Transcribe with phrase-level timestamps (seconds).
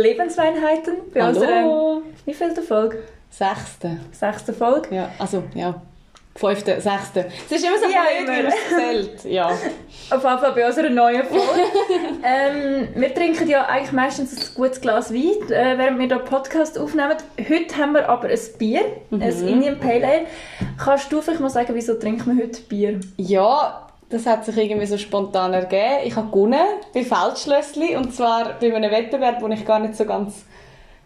[0.00, 0.94] Lebensweinheiten.
[1.12, 1.28] Bei Hallo.
[1.40, 2.98] unserer, wie viel Folge?
[3.30, 3.98] Sechste.
[4.12, 4.94] Sechste Folge.
[4.94, 5.80] Ja, also, ja.
[6.36, 7.26] Fünfte, sechste.
[7.50, 9.24] Es ist immer so Ja, blöd, wie man es.
[9.24, 9.46] Ja.
[10.10, 11.42] Auf jeden Fall bei unserer neuen Folge.
[12.22, 16.78] ähm, wir trinken ja eigentlich meistens ein gutes Glas Wein, äh, während wir hier Podcast
[16.78, 17.16] aufnehmen.
[17.36, 19.22] Heute haben wir aber ein Bier, Mhm.
[19.22, 20.26] ein Indian Pale Ale.
[20.82, 23.00] Kannst du vielleicht mal sagen, wieso trinken wir heute Bier?
[23.18, 26.04] ja, das hat sich irgendwie so spontan ergeben.
[26.04, 26.60] Ich habe gewonnen
[26.92, 30.44] bei Feldschlössli und zwar bei einem Wettbewerb, wo ich gar nicht so ganz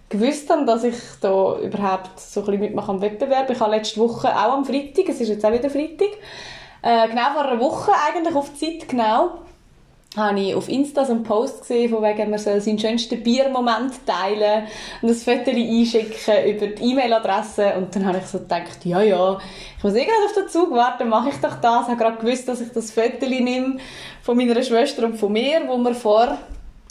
[0.09, 3.51] gewusst habe, dass ich da überhaupt so ein bisschen mitmache am Wettbewerb.
[3.51, 6.09] Ich habe letzte Woche auch am Freitag, es ist jetzt auch wieder Freitag,
[6.83, 9.39] äh, genau vor einer Woche eigentlich auf die Zeit genau,
[10.17, 13.95] habe ich auf Insta so einen Post gesehen, von wegen, man soll seinen schönsten Biermoment
[14.07, 14.67] teilen
[15.03, 17.75] und ein Foto einschicken über die E-Mail-Adresse.
[17.77, 19.39] Und dann habe ich so gedacht, ja, ja,
[19.77, 21.83] ich muss eh gerade auf den Zug warten, mache ich doch das.
[21.83, 23.79] Ich habe gerade gewusst, dass ich das Foto nehme
[24.23, 26.39] von meiner Schwester und von mir, wo wir vor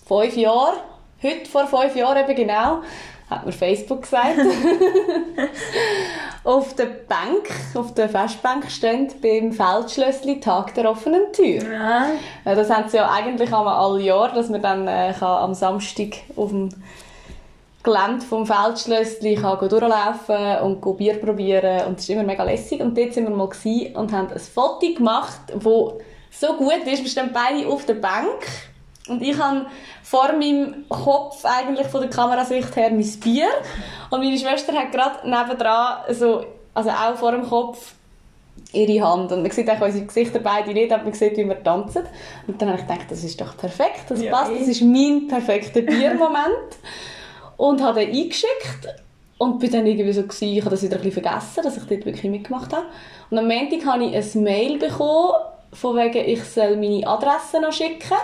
[0.05, 0.75] fünf Jahren,
[1.21, 2.81] heute vor fünf Jahren eben genau,
[3.29, 4.37] hat mir Facebook gesagt,
[6.43, 11.63] auf der Bank, auf der Festbank steht beim Feldschlössli Tag der offenen Tür.
[11.63, 12.07] Ja.
[12.43, 16.17] Das haben sie ja eigentlich einmal alle Jahr, dass man dann äh, kann am Samstag
[16.35, 16.69] auf dem
[17.83, 22.79] Gelände vom Feldschlössli kann durchlaufen und Bier probieren und das ist immer mega lässig.
[22.81, 23.49] Und dort sind wir mal
[23.95, 25.99] und haben ein Foto gemacht, wo
[26.31, 27.03] so gut ist.
[27.03, 28.72] Wir stehen beide auf der Bank
[29.09, 29.65] und ich habe
[30.01, 33.47] vor meinem Kopf eigentlich von der Kamerasicht her mein Bier
[34.09, 37.93] und meine Schwester hat gerade nebendran so, also auch vor dem Kopf
[38.71, 39.31] ihre Hand.
[39.31, 42.03] Und man sieht auch unsere Gesichter beide nicht, aber man sieht, wie wir tanzen.
[42.47, 44.59] Und dann habe ich gedacht, das ist doch perfekt, das Ja, passt, eh.
[44.59, 46.77] das ist mein perfekter Biermoment.
[47.57, 48.87] und habe den eingeschickt
[49.37, 51.83] und bin dann irgendwie so gewesen, ich habe das wieder ein bisschen vergessen, dass ich
[51.83, 52.85] dort wirklich mitgemacht habe.
[53.29, 55.33] Und am Montag habe ich ein Mail bekommen,
[55.73, 58.17] von wegen, ich soll meine Adresse noch schicken,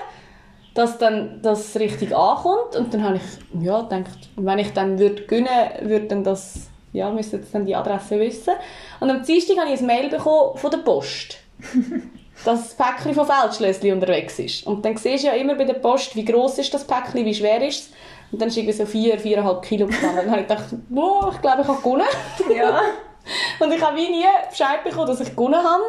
[0.74, 2.76] dass dann das richtig ankommt.
[2.76, 5.50] Und dann habe ich ja, gedacht, wenn ich dann würde gewinnen
[5.82, 8.54] würde, dann das, ja, müsste jetzt dann die Adresse wissen.
[9.00, 11.38] Und am Dienstag habe ich ein Mail bekommen von der Post.
[12.46, 14.66] dass das Päckchen von Feldschlössli unterwegs ist.
[14.66, 17.34] Und dann siehst du ja immer bei der Post, wie gross ist das Päckchen, wie
[17.34, 17.90] schwer ist es.
[18.32, 20.18] Und dann ist irgendwie so 4, 4,5 Kilo gestanden.
[20.18, 22.08] Dann habe ich gedacht, wow, ich glaube, ich habe gewonnen.
[22.56, 22.82] ja.
[23.60, 25.84] Und ich habe wie nie Bescheid bekommen, dass ich gewonnen habe.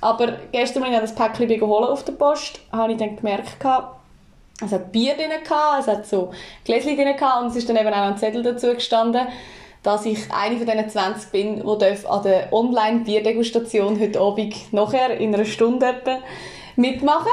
[0.00, 3.58] Aber gestern, als ich das Päckchen geholt auf der Post, habe ich dann gemerkt,
[4.64, 6.30] es hat Bier drin, gehabt, es hat so
[6.64, 9.26] Gläschen drin gehabt, und es ist dann eben auch ein Zettel dazu gestanden,
[9.82, 15.34] dass ich eine von diesen 20 bin, die an der Online-Bierdegustation heute Abend nachher in
[15.34, 16.18] einer Stunde etwa
[16.74, 17.30] mitmachen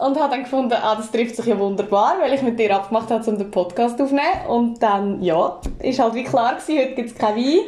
[0.00, 3.10] und habe dann gefunden, ah, das trifft sich ja wunderbar, weil ich mit dir abgemacht
[3.10, 4.46] habe, um den Podcast aufzunehmen.
[4.48, 7.60] Und dann, ja, ist halt wie klar gewesen, heute gibt es kein Wein,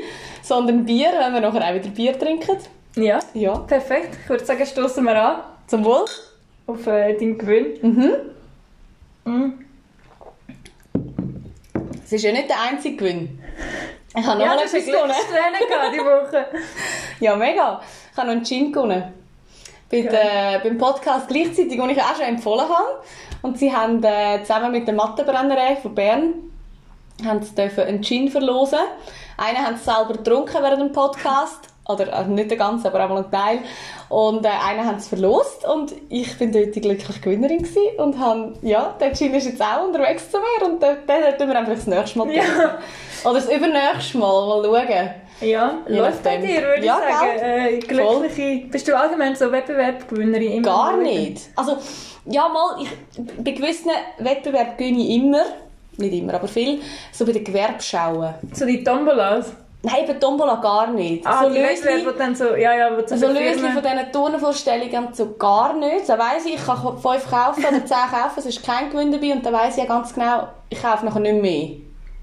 [0.43, 2.59] sondern Bier, wenn wir nachher auch wieder Bier trinken.
[2.97, 3.21] Ja.
[3.35, 4.19] Ja, Perfekt.
[4.23, 6.05] Ich würde sagen, stoßen wir an zum Wohl.
[6.67, 7.67] auf äh, deinen Gewinn.
[7.83, 8.13] Mhm.
[9.31, 9.65] Mhm.
[12.05, 13.39] Es ist ja nicht der einzige Gewinn.
[14.17, 15.13] Ich habe noch Ja, mal etwas gewonnen.
[15.93, 16.47] Diese Woche.
[17.21, 17.81] Ja, mega.
[18.11, 19.13] Ich habe noch einen Gin gewonnen.
[19.91, 23.03] Bei der, beim Podcast gleichzeitig, den ich auch schon empfohlen habe.
[23.43, 26.35] Und sie haben äh, zusammen mit der Mattenbrennerei von Bern
[27.25, 28.79] haben sie dürfen einen Gin verlosen.
[29.37, 31.69] Einen haben sie selber getrunken während dem Podcast.
[31.89, 33.59] Oder also nicht den ganzen, aber einmal einen Teil.
[34.09, 35.65] Und äh, einen haben sie verlost.
[35.67, 37.99] Und ich bin dort die glückliche Gewinnerin gewesen.
[37.99, 40.67] Und habe, ja, der Gin ist jetzt auch unterwegs zu mir.
[40.67, 42.43] Und den, den sollten wir einfach das nächste Mal Ja.
[42.43, 42.71] trinken.
[43.25, 45.11] Oder das übernächste Mal mal schauen.
[45.41, 47.39] Ja, läuft bei dir, würde Ja, ich sagen.
[47.41, 48.67] Äh, glückliche.
[48.69, 50.53] Bist du allgemein so Wettbewerbgewinnerin?
[50.53, 51.49] immer Gar nicht.
[51.57, 51.79] Also,
[52.27, 52.91] ja, mal, ich,
[53.43, 55.43] bei gewissen Wettbewerben gewinne ich immer,
[55.97, 56.81] nicht immer, aber viel,
[57.13, 58.35] so bei den Gewerbschauen.
[58.53, 59.53] So die Tombolas.
[59.83, 61.27] Nein, bei Tombola gar nicht.
[61.27, 65.73] Ah, so Wettbewerbe, wo dann so, ja, ja, so Lösli von diesen Turnvorstellungen so gar
[65.73, 66.07] nicht.
[66.07, 69.33] Da weiss ich, ich kann fünf kaufen oder zehn kaufen, es ist kein Gewinn dabei
[69.33, 71.71] und dann weiss ich ja ganz genau, ich kaufe nachher nicht mehr.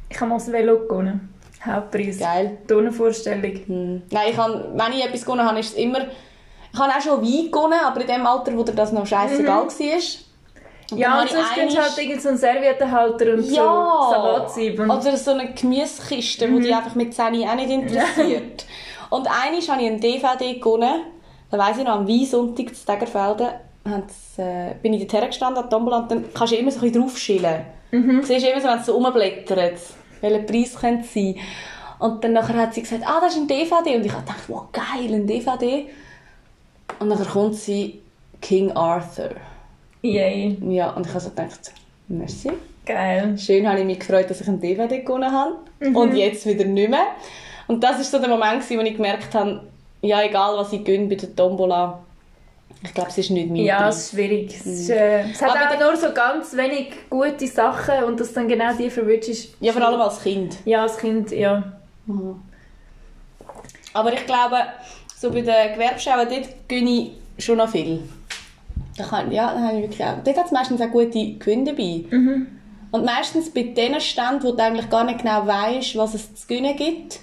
[0.10, 1.34] Ich habe mal das Velo gewonnen.
[1.66, 2.20] Hauptpreis.
[2.20, 2.60] Geil.
[2.68, 3.60] Turnvorstellung.
[3.66, 4.02] Hm.
[4.12, 6.02] Nein, ich habe, wenn ich etwas gewonnen habe, ist es immer,
[6.72, 10.27] ich habe auch schon Wein gewonnen, aber in dem Alter, wo das noch scheißegal war.
[10.92, 14.80] Und Ja, und sonst gibt es halt irgend so einen Serviettenhalter und so Salatsieb.
[14.80, 18.66] Und Oder so eine Gemüsekiste, die die einfach mit 10 auch nicht interessiert.
[19.10, 21.04] und einmal habe ich einen DVD gewonnen.
[21.50, 23.48] Da weiss ich noch, am Weinsonntag zu Degerfelden
[24.38, 27.02] äh, bin ich dort hergestanden an Tombola und dann kannst du immer so ein bisschen
[27.02, 27.62] draufschillen.
[27.92, 29.80] Du siehst immer so, wenn es so rumblättert,
[30.20, 31.36] welcher Preis könnte es sein.
[32.00, 33.96] Und dann nachher hat sie gesagt, ah, das ist ein DVD.
[33.96, 35.88] Und ich gedacht, wow, geil, ein DVD.
[37.00, 38.02] Und dann kommt sie,
[38.42, 39.30] King Arthur.
[40.14, 40.58] Yay.
[40.70, 41.72] Ja, und ich habe so gedacht,
[42.08, 42.52] merci.
[42.86, 43.38] Geil.
[43.38, 45.56] Schön habe ich mich gefreut, dass ich einen DVD gewonnen habe.
[45.94, 47.08] Und jetzt wieder nicht mehr.
[47.68, 49.62] Und das war so der Moment, wo ich gemerkt habe,
[50.02, 52.00] ja, egal was ich gönne bei der Tombola,
[52.84, 54.56] Ich glaube, es ist nicht mein Ja, es ist schwierig.
[54.56, 58.34] Es, ist, äh, es hat Aber auch nur so ganz wenig gute Sachen und dass
[58.34, 59.56] dann genau die verwünscht ist.
[59.60, 60.58] Ja, vor allem als Kind.
[60.66, 61.64] Ja, als Kind, ja.
[63.94, 64.58] Aber ich glaube,
[65.16, 68.04] so bei den Gewerbschauen, dort gönne ich schon noch viel.
[68.98, 70.24] Da kann, ja, da habe ich wirklich auch.
[70.24, 72.04] Dort hat es meistens auch gute Gewinne dabei.
[72.92, 76.48] Und meistens bei den Ständen, wo du eigentlich gar nicht genau weißt, was es zu
[76.48, 77.20] gewinnen gibt,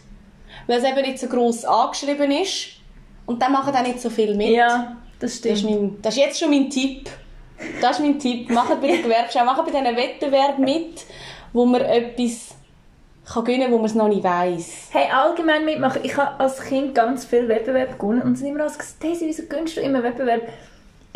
[0.66, 2.68] weil es eben nicht so gross angeschrieben ist.
[3.26, 4.48] Und dann machen auch nicht so viel mit.
[4.50, 5.80] Ja, das Das ist, stimmt.
[5.80, 7.08] mein, das ist jetzt schon mein Tipp.
[7.80, 8.50] Das ist mein Tipp.
[8.50, 11.04] Macht bei der Gewerbschau, macht bei diesen Wettbewerben mit,
[11.52, 12.54] wo man etwas
[13.26, 14.88] kann gewinnen kann, wo man es noch nicht weiss.
[14.90, 16.02] Hey, allgemein mitmachen.
[16.04, 19.44] Ich habe als Kind ganz viel Wettbewerb gewonnen und sind immer alles gesagt, Daisy, wieso
[19.44, 20.42] gönnst du immer Wettbewerb?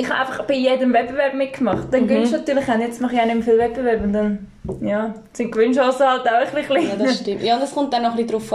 [0.00, 1.88] Ich habe einfach bei jedem Wettbewerb mitgemacht.
[1.90, 2.78] Dann gönnst du natürlich auch.
[2.78, 4.46] Jetzt mache ich auch nicht mehr viel Wettbewerb und dann,
[4.80, 7.42] ja, sind die Gewinnchancen halt auch ein bisschen Ja, das stimmt.
[7.42, 8.52] Ja, und es kommt dann noch ein bisschen darauf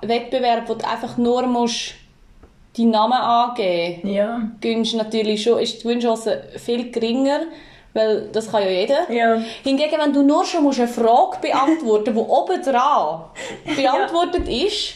[0.00, 1.94] an, Wettbewerb, wo du einfach nur musst
[2.78, 4.40] deinen Namen angeben Ja,
[4.96, 7.40] natürlich schon, ist die Gewinnchance viel geringer,
[7.92, 9.10] weil das kann ja jeder.
[9.12, 9.42] ja.
[9.64, 13.24] Hingegen, wenn du nur schon musst eine Frage beantworten musst, die oben dran
[13.76, 14.94] beantwortet ist,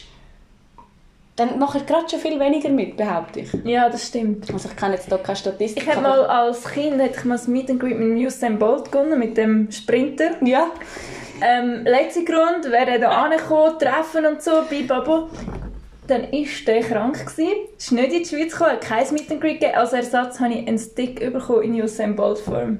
[1.39, 3.49] dann mache ich gerade schon viel weniger mit, behaupte ich.
[3.63, 4.51] Ja, das stimmt.
[4.51, 5.83] Also ich kenne jetzt hier keine Statistik.
[5.83, 8.91] Ich habe mal als Kind hätte ich mal das Meet and Greet mit Usain Bolt
[8.91, 10.31] gewonnen, mit dem Sprinter.
[10.41, 10.67] Ja.
[11.41, 15.29] Ähm, letzter Grund, wäre da angekommen, treffen und so, bibabo.
[16.07, 17.25] Dann war der krank.
[17.25, 19.77] Gewesen, ist nicht in die Schweiz gekommen, hat kein Meet and Greet gegeben.
[19.77, 22.79] Als Ersatz habe ich einen Stick bekommen in Usain Bolt Form.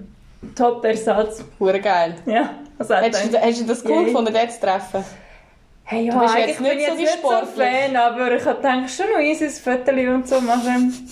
[0.56, 1.46] Top Ersatz.
[1.60, 2.16] Hure geil.
[2.26, 5.04] Ja, hat Hättest du, hast du das cool gefunden, den zu treffen?
[5.92, 7.62] Hey, ja, Du bist eigentlich jetzt bin nicht ich so jetzt nicht so.
[7.64, 11.08] Fan, aber ich habe gedacht, schon noch easy ein Foto und so machen.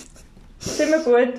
[0.60, 1.34] Ist immer gut.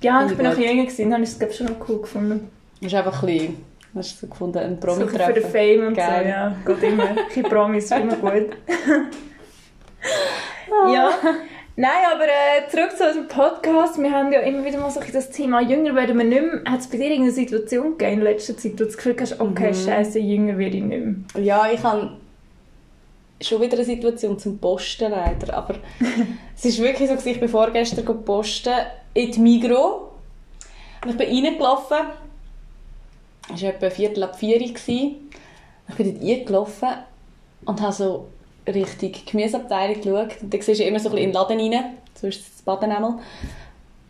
[0.00, 2.50] Ja, ich bin noch jünger gewesen, habe ich es schon noch cool gefunden.
[2.80, 5.44] Das ist einfach ein bisschen, hast du gefunden, ein So für den.
[5.44, 6.22] Fame und Geil.
[6.22, 6.56] so, ja.
[6.64, 7.04] Geht immer.
[7.36, 8.56] Ein Promis, immer gut.
[10.90, 11.10] ja.
[11.76, 14.02] Nein, aber äh, zurück zu unserem Podcast.
[14.02, 16.72] Wir haben ja immer wieder mal so das Thema jünger werden wir nicht mehr.
[16.72, 19.38] Hat es bei dir irgendeine Situation gegeben in letzter Zeit, wo du das Gefühl hast,
[19.38, 21.42] okay, scheiße, jünger werde ich nicht mehr?
[21.44, 22.12] Ja, ich habe
[23.40, 25.76] schon wieder eine Situation zum Posten leider, aber
[26.56, 28.74] es ist wirklich so, gewesen, ich bin vorgestern go posten
[29.14, 30.12] in die Migro
[31.04, 31.98] und ich bin reingelaufen.
[33.54, 34.60] Es war etwa Viertel ab vier.
[34.60, 35.30] Ich bin
[35.86, 36.88] dort reingelaufen
[37.64, 38.28] und habe so
[38.66, 40.42] Richtung Gemüseabteilung geschaut.
[40.42, 42.62] Und dann siehst du immer so ein bisschen in den Laden rein, so ist das
[42.62, 43.18] Baden einmal.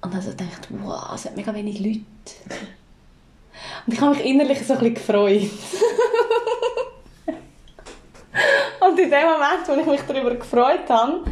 [0.00, 2.00] Und dann so gedacht, wow, es hat mega wenig Leute.
[3.86, 5.50] Und ich habe mich innerlich so ein bisschen gefreut.
[8.88, 11.24] Und in dem Moment, wo ich mich darüber gefreut habe,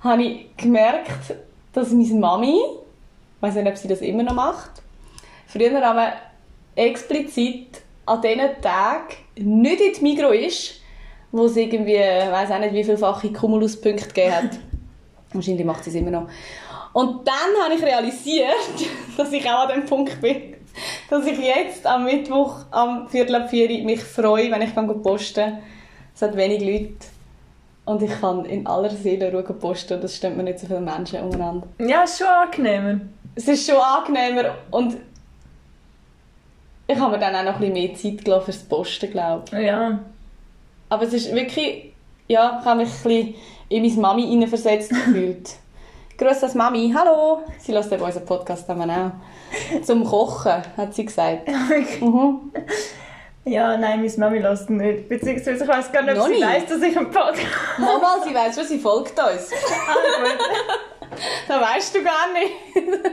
[0.00, 1.34] habe ich gemerkt,
[1.72, 4.70] dass meine Mami, ich weiß nicht, ob sie das immer noch macht,
[5.46, 6.12] früher aber
[6.74, 10.80] explizit an diesen Tagen nicht in die Migro ist,
[11.32, 14.50] wo es irgendwie, ich weiß auch nicht, wie vielfache Cumulus-Punkte gegeben hat.
[15.32, 16.28] Wahrscheinlich macht sie es immer noch.
[16.94, 18.54] Und dann habe ich realisiert,
[19.16, 20.54] dass ich auch an dem Punkt bin,
[21.10, 25.58] dass ich jetzt am Mittwoch am Viertel ab vier mich freue, wenn ich kann posten
[26.18, 27.06] Es hat wenig Leute.
[27.84, 30.80] Und ich kann in aller Seele Ruhe posten und es stimmt mir nicht so viele
[30.80, 31.64] Menschen umeinander.
[31.78, 33.02] Ja, ist schon angenehmer.
[33.36, 34.96] Es ist schon angenehmer und
[36.88, 39.64] ich habe mir dann auch noch ein bisschen mehr Zeit gelassen fürs Posten, glaube ich.
[39.64, 40.00] Ja.
[40.88, 41.92] Aber es ist wirklich,
[42.26, 43.34] ja, ich habe mich ein bisschen
[43.68, 45.54] in meine Mami hineinversetzt gefühlt.
[46.18, 47.42] Grüß das Mami, hallo!
[47.60, 49.12] Sie lässt eben unseren Podcast auch.
[49.84, 51.48] Zum Kochen, hat sie gesagt.
[52.00, 52.50] Mhm.
[53.48, 55.08] Ja, nein, meine Mami lässt nicht.
[55.08, 56.44] Beziehungsweise ich weiß gar nicht, ob Noch sie nicht?
[56.46, 57.46] weiss, dass ich einen Podcast
[57.78, 59.50] Mama, sie weiß schon, sie folgt uns.
[59.52, 60.28] habe.
[61.48, 62.52] Das weißt du gar nicht.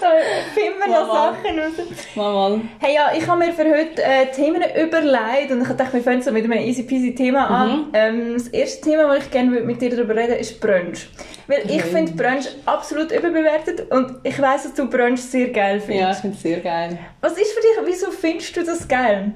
[0.00, 0.10] Da
[0.54, 1.32] finden wir noch Mama.
[1.42, 1.72] Sachen raus.
[2.14, 2.60] Mama.
[2.78, 6.22] Hey, ja, ich habe mir für heute äh, Themen überlegt und ich dachte, wir fangen
[6.22, 7.88] so mit einem easy peasy Thema an.
[7.92, 11.08] Ähm, das erste Thema, das ich gerne mit dir darüber reden ist Brunch.
[11.48, 11.90] Weil ich Okay.
[11.92, 16.12] finde Brunch absolut überbewertet und ich weiss, dass du Brunch sehr geil Ja, findest.
[16.12, 16.98] ich finde es sehr geil.
[17.20, 19.32] Was ist für dich, wieso findest du das geil?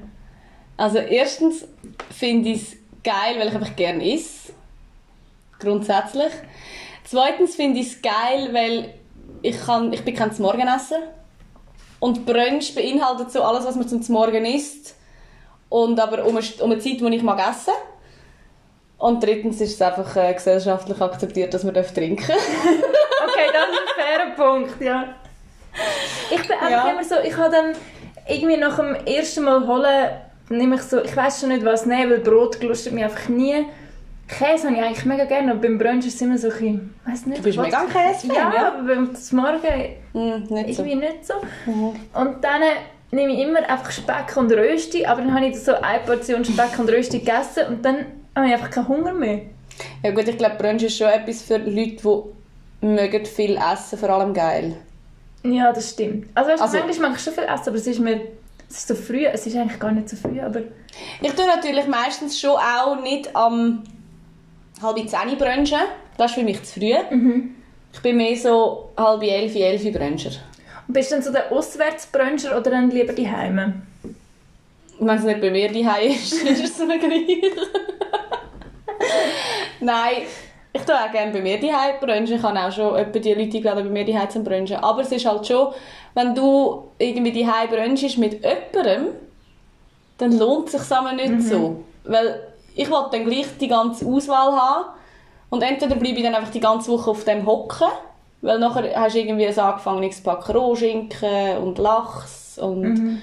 [0.77, 1.65] Also erstens
[2.11, 4.53] finde ich es geil, weil ich einfach gerne esse.
[5.59, 6.31] Grundsätzlich.
[7.03, 8.93] Zweitens finde ich es geil, weil
[9.41, 10.97] ich, kann, ich bin kein Morgenessen.
[11.99, 14.95] Und Brunch beinhaltet so alles, was man zum Morgen isst.
[15.69, 17.73] Und aber um eine, um eine Zeit, die ich mag essen.
[18.97, 22.37] Und drittens ist es einfach äh, gesellschaftlich akzeptiert, dass man trinken darf.
[23.25, 25.15] Okay, das ist ein fairer Punkt, ja.
[26.29, 26.91] Ich bin einfach Ja.
[26.91, 27.73] immer so, ich habe dann
[28.27, 30.09] irgendwie nach dem ersten Mal holen,
[30.49, 33.65] nehme ich so, ich weiß schon nicht was nehmen, weil Brot gelustet mich einfach nie.
[34.27, 37.25] Käse habe ich eigentlich mega gerne, aber beim Brunch ist es immer so ein bisschen,
[37.25, 37.39] nicht.
[37.39, 38.67] Du bist was- mega Käsefan, Ja, ja?
[38.73, 40.83] aber beim Morgen Mm, nicht so.
[40.83, 41.33] irgendwie nicht so.
[41.65, 42.61] Und dann
[43.11, 46.79] nehme ich immer einfach Speck und Rösti, aber dann habe ich so eine Portion Speck
[46.79, 47.97] und Rösti gegessen und dann
[48.35, 49.41] habe ich einfach keinen Hunger mehr.
[50.03, 51.97] Ja gut, ich glaube, Brunch ist schon etwas für Leute,
[52.81, 54.77] die mögen viel essen, vor allem geil.
[55.43, 56.27] Ja, das stimmt.
[56.33, 58.21] Also, weißt, Also- manchmal mache ich schon viel Essen, aber es ist mir...
[58.73, 60.61] Es ist so früh, es ist eigentlich gar nicht so früh, aber...
[61.21, 63.83] Ich tue natürlich meistens schon auch nicht am
[64.81, 65.77] halb zehn brunchen.
[66.17, 66.95] Das ist für mich zu früh.
[67.93, 70.31] Ich bin mehr so halb elf, elf bruncher.
[70.87, 73.83] Und bist du dann so der Auswärtsbruncher oder dann lieber die Heime?
[74.99, 77.43] Wenn es nicht bei mir daheim ist, ist es mir gleich.
[79.81, 80.23] Nein,
[80.75, 82.35] ich tue auch gerne bei mir daheim brunchen.
[82.35, 84.77] Ich habe auch schon etwa die Leute eingeladen, bei mir daheim zum brunchen.
[84.77, 85.71] Aber es ist halt schon,
[86.15, 89.13] wenn du irgendwie daheim brunchst mit jemandem,
[90.17, 91.83] dann lohnt es sich zusammen nicht so.
[92.05, 92.39] Weil
[92.75, 94.85] ich will dann gleich die ganze Auswahl haben
[95.51, 97.87] und entweder bleibe ich dann einfach die ganze Woche auf dem hocken,
[98.41, 103.21] weil nachher hast du irgendwie ein angefangenes Pack Rohschinken und Lachs und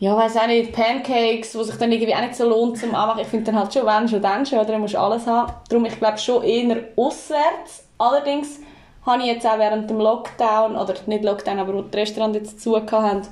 [0.00, 3.20] ja, weiß auch nicht, Pancakes, wo sich dann irgendwie auch nicht so lohnt zum Anmachen.
[3.20, 4.72] Ich finde dann halt schon, wenn schon, dann schon, oder?
[4.72, 5.52] Dann musst du alles haben.
[5.68, 7.86] Darum, ich glaube schon eher auswärts.
[7.98, 8.60] Allerdings
[9.04, 12.62] habe ich jetzt auch während dem Lockdown, oder nicht Lockdown, aber wo die Restaurants jetzt
[12.62, 13.22] zu haben,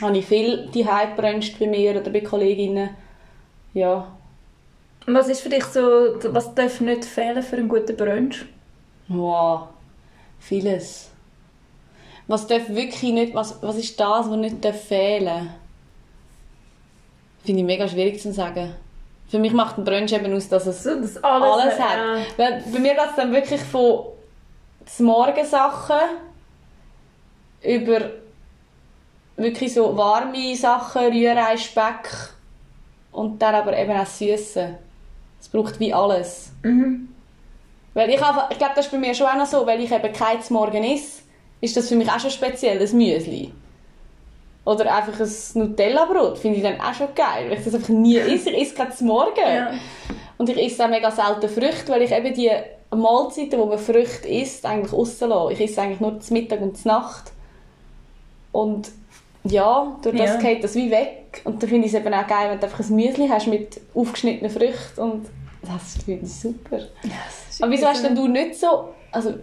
[0.00, 2.90] habe ich viel die gebruncht bei mir oder bei Kolleginnen.
[3.74, 4.06] Ja.
[5.04, 5.80] Was ist für dich so...
[6.26, 8.44] Was darf nicht fehlen für einen guten Brunch?
[9.08, 9.62] Wow.
[10.38, 11.10] Vieles.
[12.28, 15.48] Was darf wirklich nicht, was, was ist das, was nicht darf fehlen
[17.48, 18.74] Finde ich mega schwierig zu sagen.
[19.26, 21.96] Für mich macht ein Brunch eben aus, dass es das alles, alles, hat.
[21.96, 22.16] ja.
[22.36, 24.04] Weil bei mir geht es dann wirklich von
[24.98, 25.96] Morgensachen
[27.62, 28.10] über
[29.38, 32.34] wirklich so warme Sachen, Rührei, Speck
[33.12, 34.76] und dann aber eben auch Süße.
[35.40, 36.52] Es braucht wie alles.
[36.64, 37.08] Mhm.
[37.94, 40.12] Weil ich, ich glaube, das ist bei mir schon auch noch so, weil ich eben
[40.12, 41.22] kein Morgen esse,
[41.62, 43.54] ist das für mich auch schon speziell, ein Müsli.
[44.68, 48.18] Oder einfach ein Nutella-Brot, finde ich dann auch schon geil, weil ich das einfach nie
[48.34, 48.50] esse.
[48.50, 49.40] Ich esse kein Morgen.
[49.40, 49.70] Ja.
[50.36, 52.50] Und ich esse auch mega selten Früchte, weil ich eben die
[52.94, 55.52] Mahlzeiten, wo man Früchte isst, eigentlich rauslasse.
[55.54, 57.32] Ich esse eigentlich nur zum Mittag und zur Nacht.
[58.52, 58.90] Und
[59.44, 60.36] ja, durch das Ja.
[60.36, 61.40] geht das wie weg.
[61.44, 63.80] Und dann finde ich es eben auch geil, wenn du einfach ein Müsli hast mit
[63.94, 65.26] aufgeschnittenen Früchten und
[65.62, 66.80] das finde ich super.
[67.60, 69.34] Aber wieso hast denn du nicht so, also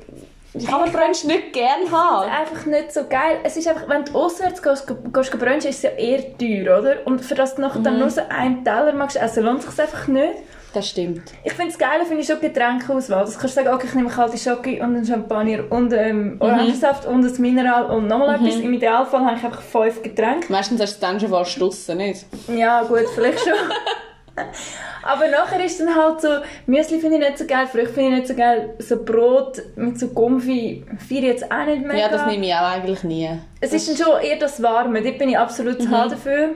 [0.67, 2.29] kann man Brunch nicht gern Es ist haben?
[2.29, 3.37] einfach nicht so geil.
[3.43, 6.79] Es ist einfach, wenn du auswärts gehst, gehst du brunchen, ist es ja eher teuer,
[6.79, 6.95] oder?
[7.05, 7.83] Und für das du nachher Mhm.
[7.83, 10.33] dann nur so einen Teller magst essen, lohnt es sich einfach nicht.
[10.73, 11.21] Das stimmt.
[11.45, 13.23] Ich finde es geil, finde ich schon Getränkeauswahl.
[13.23, 17.05] Das kannst du sagen, okay, ich nehme kalte Schoki und einen Champagner und ähm, Orangensaft
[17.05, 18.55] und ein Mineral und nochmal etwas.
[18.55, 20.51] Im Idealfall habe ich einfach fünf Getränke.
[20.51, 22.25] Meistens hast du es dann schon fast draussen, nicht?
[22.53, 23.53] Ja, gut, vielleicht schon.
[25.03, 26.29] Aber nachher ist dann halt so,
[26.65, 29.99] Müsli finde ich nicht so geil, Früchte finde ich nicht so geil, so Brot mit
[29.99, 31.99] so finde ich jetzt auch nicht mega.
[31.99, 33.29] Ja, das nehme ich auch eigentlich nie.
[33.61, 36.55] Es ist dann schon eher das Warme, dort bin ich absolut zu haben dafür.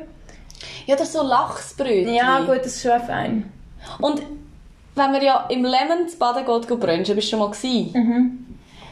[0.85, 2.13] Ja, das ist so Lachsbrötchen.
[2.13, 3.51] Ja, gut, das ist schon fein.
[3.99, 4.21] Und
[4.95, 8.45] wenn man ja im Lemon zu Baden geht, geht brunchen, bist du schon mal gewesen?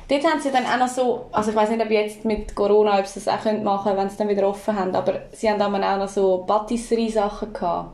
[0.09, 2.97] Dort haben sie dann auch noch so, also ich weiß nicht, ob jetzt mit Corona,
[2.97, 5.59] ob sie das auch machen können, wenn sie dann wieder offen haben, aber sie haben
[5.59, 7.89] dann auch noch so Patisserie-Sachen gehabt.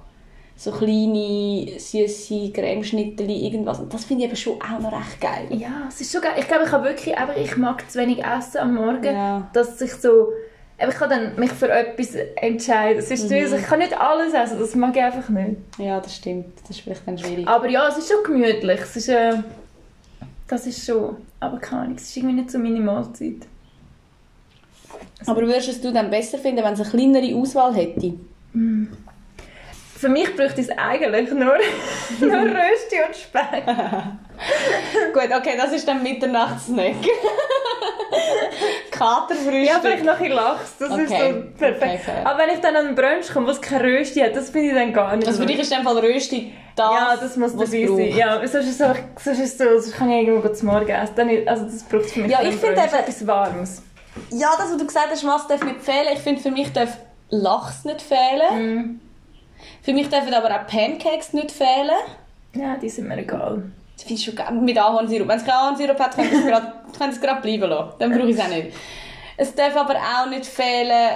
[0.56, 3.80] So kleine, süße Cremeschnitteli, irgendwas.
[3.80, 5.48] Und das finde ich eben schon auch noch recht geil.
[5.50, 6.34] Ja, es ist schon geil.
[6.38, 9.50] Ich glaube, ich habe wirklich, aber ich mag zu wenig essen am Morgen, Ja.
[9.52, 10.30] dass ich so,
[10.78, 13.00] aber ich kann dann mich für etwas entscheiden.
[13.00, 15.58] Es ist süß, ich kann nicht alles essen, das mag ich einfach nicht.
[15.80, 16.46] Ja, das stimmt.
[16.62, 17.48] Das ist vielleicht dann schwierig.
[17.48, 18.80] Aber ja, es ist schon gemütlich.
[18.80, 19.34] Es ist, äh,
[20.48, 23.48] das ist schon, aber keine Ahnung, es ist irgendwie nicht so meine Mahlzeit.
[25.26, 28.14] Aber würdest du dann besser finden, wenn es eine kleinere Auswahl hätte?
[29.98, 31.56] Für mich bräuchte es eigentlich nur,
[32.20, 33.64] nur Rösti und Speck.
[35.14, 36.96] Gut, okay, das ist dann Mitternachtssnack.
[38.92, 39.66] Katerfrühstück.
[39.68, 41.34] Ja, vielleicht noch ein Lachs, das ist Okay.
[41.34, 42.02] so perfekt.
[42.08, 42.18] Okay.
[42.24, 44.70] Aber wenn ich dann an einen Brunch komme, wo es kein Rösti hat, das finde
[44.70, 47.52] ich dann gar nicht Also für dich ist dem Fall Rösti das, Ja, das muss
[47.54, 48.16] dabei sein.
[48.16, 48.86] Ja, sonst ist es so,
[49.24, 51.14] sonst ist so, sonst kann ich irgendwo zum Morgen essen.
[51.16, 53.82] Dann, also das braucht es für mich Ja, ich finde etwas Warmes.
[54.32, 56.08] Ja, das, was du gesagt hast, was darf nicht fehlen.
[56.14, 56.98] Ich finde, für mich darf
[57.30, 59.00] Lachs nicht fehlen.
[59.84, 61.92] Für mich dürfen aber auch Pancakes nicht fehlen.
[62.56, 63.64] Ja, die sind mir egal.
[63.96, 64.66] Das finde ich schon.
[64.66, 65.28] Mit Ahornsirup.
[65.28, 66.46] Wenn es kein Ahornsirup hat, ihr es
[67.22, 67.94] gerade- bleiben lassen.
[68.00, 68.76] Dann brauche ich es auch nicht.
[69.38, 71.10] Es darf aber auch nicht fehlen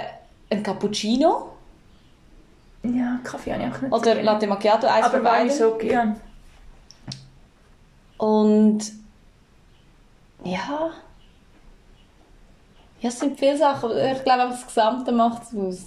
[0.50, 1.52] ein Cappuccino
[2.82, 4.22] Ja, Kaffee habe ich auch nicht oder so gerne.
[4.22, 5.50] Latte Macchiato, eins Aber von beiden.
[5.56, 6.16] Schoki, ja.
[8.16, 8.80] Und
[10.44, 10.90] ja.
[13.00, 13.90] Ja, es sind viele Sachen.
[13.96, 15.82] Ich glaube, das Gesamte macht es aus.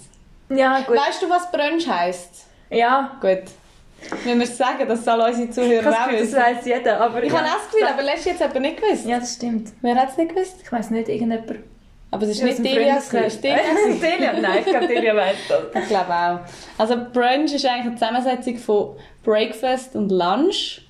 [0.48, 0.96] Ja, gut.
[0.96, 2.46] Weißt du, was Brunch heisst?
[2.72, 3.42] Ja, Gut.
[4.24, 6.42] Wenn wir sagen, das soll unsere Zuhörer das auch Gefühl, das wissen.
[6.42, 7.00] weiss jeder.
[7.00, 9.06] Aber Ich ja, habe auch das Gefühl, aber letztes jetzt aber nicht gewusst.
[9.06, 9.72] Ja, das stimmt.
[9.80, 10.56] Wer hat es nicht gewusst?
[10.62, 11.60] Ich weiss nicht, irgendjemand.
[12.10, 12.98] Aber es ist Ja, nicht Delia.
[14.02, 14.32] Delia?
[14.40, 15.62] Nein, ich glaube, Delia weiss das.
[15.82, 16.40] Ich glaube auch.
[16.78, 20.82] Also Brunch ist eigentlich eine Zusammensetzung von Breakfast und Lunch.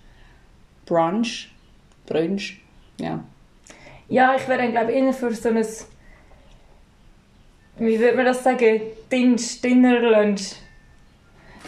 [0.87, 1.51] Brunch.
[2.07, 2.61] Brunch.
[2.99, 3.23] Ja.
[4.09, 5.65] Ja, ich wäre dann, glaube ich, eher für so ein
[7.79, 10.57] wie würde man das sagen, Dienst, Dinner, Lunch.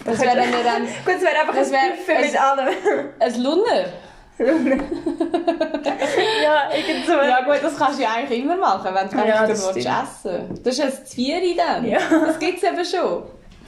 [0.05, 2.69] Das wäre dann dann Gut, es wäre einfach Das ein wär- Buffet mit allem.
[3.21, 3.85] ein Lunner.
[6.43, 7.13] ja, irgend so.
[7.13, 10.61] Ja gut, das kannst du ja eigentlich immer machen, wenn du Ja, das willst essen
[10.65, 11.85] Das ist ein Zvieri dann.
[11.89, 11.99] Ja.
[12.27, 13.23] Das gibt es eben schon.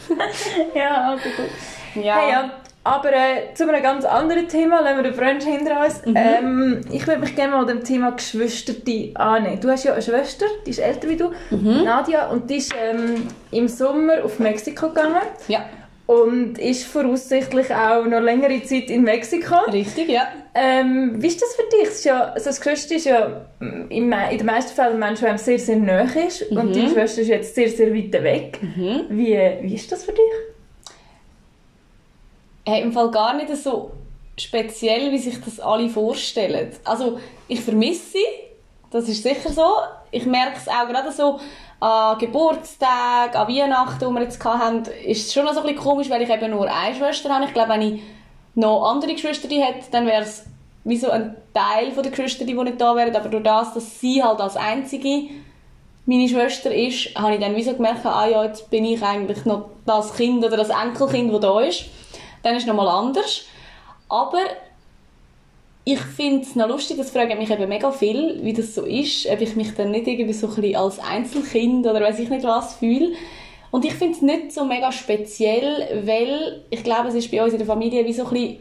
[0.74, 2.02] ja, aber gut.
[2.02, 2.16] Ja.
[2.16, 2.50] Hey, ja.
[2.84, 6.02] Aber äh, zu einem ganz anderen Thema, lassen wir den Brunch hinter uns.
[6.06, 8.74] Ähm, ich würde mich gerne mal dem Thema Geschwister
[9.14, 9.58] annehmen.
[9.60, 13.26] Du hast ja eine Schwester, die ist älter wie du, Nadia, und die ist ähm,
[13.50, 15.16] im Sommer auf Mexiko gegangen
[15.48, 15.64] ja,
[16.06, 19.56] und ist voraussichtlich auch noch längere Zeit in Mexiko.
[19.72, 20.28] richtig, ja.
[20.54, 21.88] Ähm, wie ist das für dich?
[21.88, 24.98] Es ist ja, also das Geschwister ist ja mm, in, in den meisten Fällen ein
[25.00, 26.42] Mensch, der einem sehr, sehr nahe ist.
[26.50, 28.60] Und deine Schwester ist jetzt sehr, sehr weit weg.
[29.08, 30.22] Wie, wie ist das für dich?
[32.64, 33.90] Hey, im Fall gar nicht so
[34.38, 36.70] speziell, wie sich das alle vorstellen.
[36.84, 38.24] Also, ich vermisse sie,
[38.90, 39.66] das ist sicher so.
[40.10, 41.40] Ich merke es auch gerade so
[41.80, 45.82] an Geburtstag, an Weihnachten, die wir jetzt hatten, ist es schon noch so ein bisschen
[45.82, 47.44] komisch, weil ich eben nur eine Schwester habe.
[47.44, 48.02] Ich glaube, wenn ich
[48.54, 50.46] noch andere Geschwister hätte, dann wäre es
[50.84, 53.14] wie so ein Teil der Geschwister, die nicht da wären.
[53.14, 55.28] Aber durch das, dass sie halt als einzige
[56.06, 59.44] meine Schwester ist, habe ich dann wie so gemerkt, ah ja, jetzt bin ich eigentlich
[59.44, 61.86] noch das Kind oder das Enkelkind, das da ist.
[62.42, 63.42] Dann ist es nochmal anders.
[64.08, 64.38] Aber
[65.88, 69.24] ich finde es noch lustig, das fragen mich eben mega viel, wie das so ist,
[69.30, 72.44] ob ich mich dann nicht irgendwie so ein bisschen als Einzelkind oder weiß ich nicht
[72.44, 73.12] was fühle.
[73.70, 77.52] Und ich finde es nicht so mega speziell, weil ich glaube, es ist bei uns
[77.52, 78.58] in der Familie wie so ein bisschen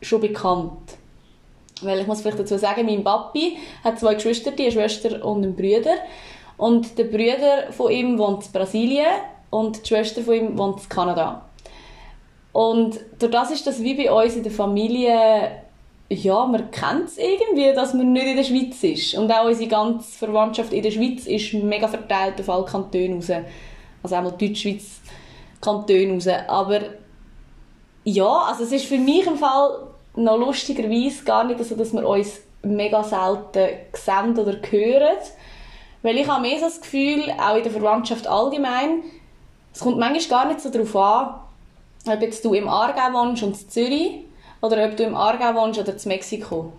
[0.00, 0.78] schon bekannt.
[1.82, 5.56] Weil ich muss vielleicht dazu sagen, mein Papi hat zwei Geschwister, eine Schwester und einen
[5.56, 5.96] Bruder.
[6.58, 9.06] Und der Bruder von ihm wohnt in Brasilien
[9.50, 11.44] und die Schwester von ihm wohnt in Kanada.
[12.52, 15.65] Und durch das ist das wie bei uns in der Familie,
[16.08, 19.14] ja, man kennt es irgendwie, dass man nicht in der Schweiz ist.
[19.14, 23.30] Und auch unsere ganze Verwandtschaft in der Schweiz ist mega verteilt auf alle Kantone raus.
[24.02, 25.00] Also einmal Deutschschweiz
[25.60, 26.28] Kantone raus.
[26.46, 26.80] Aber
[28.04, 32.08] ja, also es ist für mich im Fall noch lustigerweise gar nicht so, dass wir
[32.08, 35.18] uns mega selten sehen oder hören.
[36.02, 39.02] Weil ich habe mehr so das Gefühl, auch in der Verwandtschaft allgemein,
[39.74, 41.34] es kommt manchmal gar nicht so darauf an,
[42.06, 44.25] ob jetzt du im Aargau wohnst und in Zürich
[44.60, 46.72] oder ob du im Aargau wohnst oder in Mexiko.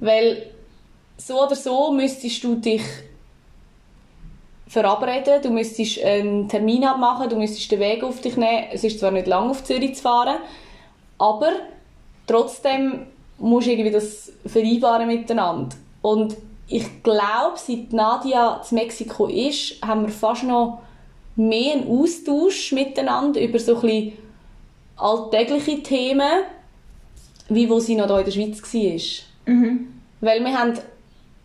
[0.00, 0.46] Weil
[1.16, 2.82] so oder so müsstest du dich
[4.68, 8.66] verabreden, du müsstest einen Termin abmachen, du müsstest den Weg auf dich nehmen.
[8.72, 10.38] Es ist zwar nicht lang auf Zürich zu fahren,
[11.18, 11.52] aber
[12.26, 13.06] trotzdem
[13.38, 15.76] musst du irgendwie das vereinbaren miteinander.
[16.02, 16.36] Und
[16.68, 20.80] ich glaube, seit Nadia zu Mexiko ist, haben wir fast noch
[21.36, 24.12] mehr einen Austausch miteinander über so ein bisschen
[24.96, 26.44] alltägliche Themen,
[27.48, 29.52] wie wo sie noch hier in der Schweiz war.
[30.20, 30.74] Weil wir haben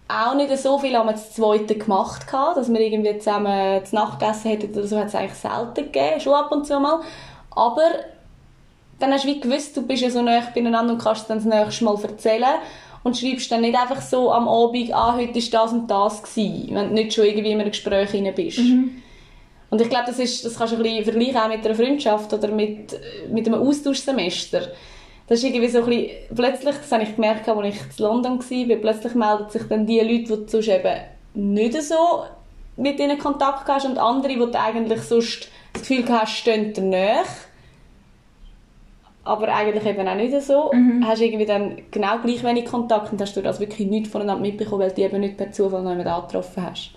[0.07, 4.49] auch nicht so viel am zweiten gemacht, gehabt, dass wir irgendwie zusammen zu Nacht gegessen
[4.49, 7.01] hätten oder so, hat es eigentlich selten gegeben, schon ab und zu mal.
[7.51, 7.83] Aber
[8.99, 11.37] dann hast du wie gewusst, du bist ja so nah beieinander und kannst es dann
[11.37, 12.59] das nächste Mal erzählen
[13.03, 16.75] und schreibst dann nicht einfach so am Abend, ah, heute war das und das gewesen,
[16.75, 18.59] wenn du nicht schon irgendwie in einem Gespräch rein bist.
[19.71, 22.33] Und ich glaube, das, ist, das kannst du ein bisschen vergleichen auch mit einer Freundschaft
[22.33, 22.99] oder mit,
[23.31, 24.67] mit einem Austauschsemester.
[25.27, 28.39] Das ist irgendwie so ein bisschen, plötzlich, das habe ich gemerkt, als ich in London
[28.39, 31.01] war, plötzlich melden sich dann die Leute, die du sonst eben
[31.33, 31.95] nicht so
[32.75, 36.81] mit ihnen Kontakt hast und andere, die du eigentlich sonst das Gefühl hast, stehen dir
[36.81, 37.23] nahe.
[39.23, 40.71] Aber eigentlich eben auch nicht so.
[41.05, 44.81] Hast irgendwie dann genau gleich wenig Kontakt und hast du das wirklich nichts voneinander mitbekommen,
[44.81, 46.91] weil du die eben nicht per Zufall noch jemand angetroffen hast.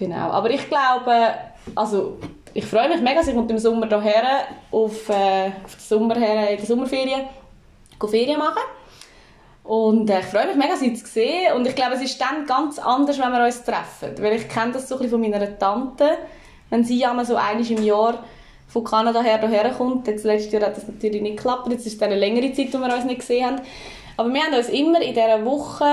[0.00, 0.30] Genau.
[0.30, 1.34] Aber ich glaube,
[1.76, 2.16] also
[2.54, 6.56] ich freue mich mega, sie kommt im Sommer hierher auf, äh, auf die Sommerher in
[6.56, 7.26] der Sommerferien
[8.08, 8.62] Ferien machen.
[9.62, 11.54] Und äh, ich freue mich mega, sie zu sehen.
[11.54, 14.14] Und ich glaube, es ist dann ganz anders, wenn wir uns treffen.
[14.20, 16.16] Weil ich kenne das so ein bisschen von meiner Tante.
[16.70, 18.24] Wenn sie einmal so einmal im Jahr
[18.68, 20.06] von Kanada her hierher kommt.
[20.06, 21.68] Jetzt letztes Jahr hat das natürlich nicht geklappt.
[21.70, 23.60] Jetzt ist es eine längere Zeit, wo wir uns nicht gesehen haben.
[24.16, 25.84] Aber wir haben uns immer in dieser Woche,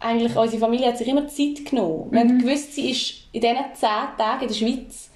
[0.00, 2.08] eigentlich unsere Familie hat sich immer Zeit genommen.
[2.10, 5.10] Wir haben gewusst, sie ist in diesen zehn Tagen in der Schweiz.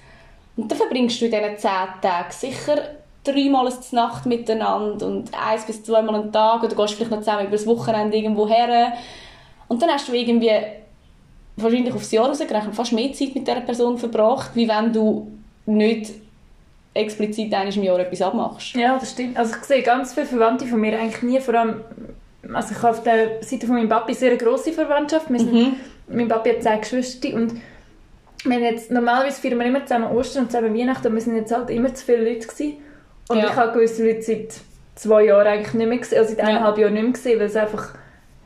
[0.55, 2.77] Und dann verbringst du in diesen zehn Tagen sicher
[3.23, 7.47] dreimal eine Nacht miteinander und eins bis zweimal am Tag oder gehst vielleicht noch zusammen
[7.47, 8.93] über das Wochenende irgendwo her.
[9.67, 10.51] Und dann hast du irgendwie
[11.57, 15.31] wahrscheinlich aufs Jahr rausgerechnet fast mehr Zeit mit dieser Person verbracht, wie wenn du
[15.65, 16.13] nicht
[16.93, 18.75] explizit einmal im Jahr etwas abmachst.
[18.75, 19.37] Ja, das stimmt.
[19.37, 21.81] Also ich sehe ganz viele Verwandte von mir eigentlich nie, vor allem,
[22.53, 25.29] also ich habe auf der Seite von meinem Papi sehr eine grosse Verwandtschaft.
[25.29, 25.77] Wir sind,
[26.07, 27.53] Mein Papi hat zehn Geschwister und
[28.43, 31.51] wir jetzt, normalerweise feiern wir immer zusammen Ostern und zusammen Weihnachten, aber wir sind jetzt
[31.55, 32.73] halt immer zu viele Leute gewesen.
[33.27, 33.45] Und Ja.
[33.47, 34.53] ich habe gewisse Leute seit
[34.93, 36.45] zwei Jahren eigentlich nicht mehr gesehen, also seit Ja.
[36.45, 37.95] eineinhalb Jahren nicht mehr gesehen, weil es einfach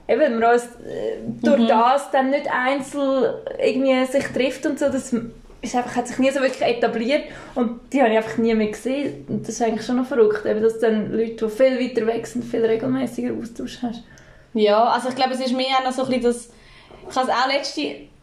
[0.08, 5.14] eben, man uns äh, durch das dann nicht einzeln irgendwie sich trifft und so, das
[5.62, 7.24] ist einfach, hat sich nie so wirklich etabliert
[7.56, 9.26] und die habe ich einfach nie mehr gesehen.
[9.28, 12.26] Und das ist eigentlich schon noch verrückt, eben, dass dann Leute, die viel weiter weg
[12.26, 14.04] sind, viel regelmäßiger Austausch hast.
[14.54, 16.50] Ja, also ich glaube, es ist mir auch noch so ein bisschen das...
[17.10, 17.82] Ich habe es auch letzte...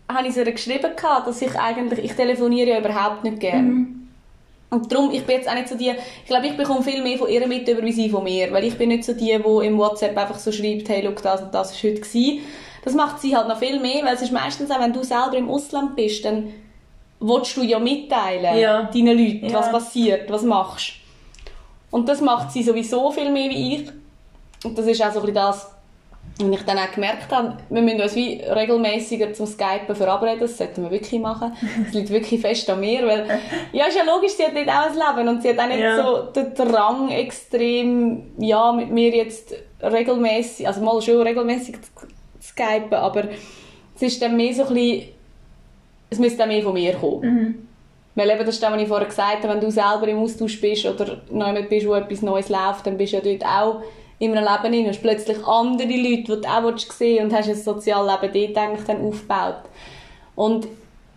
[0.09, 2.05] habe ich ihr geschrieben, gehabt, dass ich eigentlich...
[2.05, 3.87] Ich telefoniere ja überhaupt nicht gerne.
[4.71, 5.91] Und darum, ich bin jetzt auch nicht so die...
[5.91, 8.51] Ich glaube, ich bekomme viel mehr von ihr mit, über wie sie von mir.
[8.53, 11.43] Weil ich bin nicht so die, die im WhatsApp einfach so schreibt, hey, look, das
[11.43, 12.01] und das war heute.
[12.01, 12.41] Gewesen.
[12.85, 15.37] Das macht sie halt noch viel mehr, weil es ist meistens auch, wenn du selber
[15.37, 16.53] im Ausland bist, dann
[17.21, 18.83] willst du ja mitteilen, Ja.
[18.85, 19.73] deinen Leuten, was Ja.
[19.73, 20.93] passiert, was machst.
[21.91, 23.89] Und das macht sie sowieso viel mehr wie ich.
[24.65, 25.71] Und das ist auch so ein bisschen das,
[26.41, 30.59] und ich dann auch gemerkt habe, wir müssen uns wie regelmäßiger zum Skypen verabreden, das
[30.59, 31.53] sollten wir wirklich machen.
[31.85, 33.41] Das liegt wirklich fest an mir, weil,
[33.73, 35.79] ja, ist ja logisch, sie hat nicht auch ein Leben und sie hat auch nicht
[35.79, 36.03] Ja.
[36.05, 42.95] so den Drang extrem, ja, mit mir jetzt regelmäßig, also mal schon regelmäßig zu skypen,
[42.95, 43.25] aber
[43.95, 45.09] es ist dann mehr so ein bisschen,
[46.11, 47.69] es müsste dann mehr von mir kommen.
[48.15, 50.61] Weil eben, das ist das, was ich vorher gesagt habe, wenn du selber im Austausch
[50.61, 53.83] bist oder noch jemand bist, wo etwas Neues läuft, dann bist du ja dort auch
[54.19, 54.85] in einem Leben drin.
[54.85, 58.55] Du hast plötzlich andere Leute, die du auch willst sehen und hast ein soziales Leben
[58.55, 59.57] dort eigentlich dann aufgebaut.
[60.35, 60.67] Und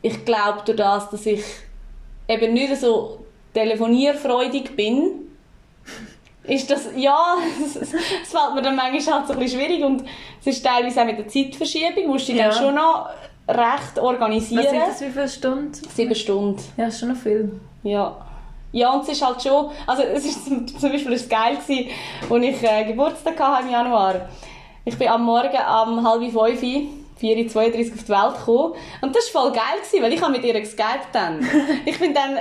[0.01, 1.41] ich glaube, durch das, dass ich
[2.27, 3.19] eben nicht so
[3.53, 5.11] telefonierfreudig bin,
[6.43, 7.77] ist das, ja, es
[8.31, 10.03] fällt mir dann manchmal halt so ein bisschen schwierig und
[10.41, 12.49] es ist teilweise auch mit der Zeitverschiebung, musst du dich Ja.
[12.49, 13.09] dann schon noch
[13.49, 14.63] recht organisieren.
[14.63, 15.73] Was sind das, wie viele Stunden?
[15.73, 16.61] Sieben Stunden.
[16.77, 17.59] Ja, ist schon noch viel.
[17.83, 18.15] Ja.
[18.71, 21.57] Ja, und es ist halt schon, also es ist zum, zum Beispiel ist es geil
[21.57, 21.89] gewesen,
[22.29, 24.29] als ich äh, Geburtstag hatte im Januar.
[24.85, 25.57] Ich bin am Morgen
[25.87, 28.73] um halb fünf, 4.32 Uhr auf die Welt gekommen.
[29.01, 31.39] Und das war voll geil, gewesen, weil ich habe mit ihr geskypt dann.
[31.85, 32.37] ich bin dann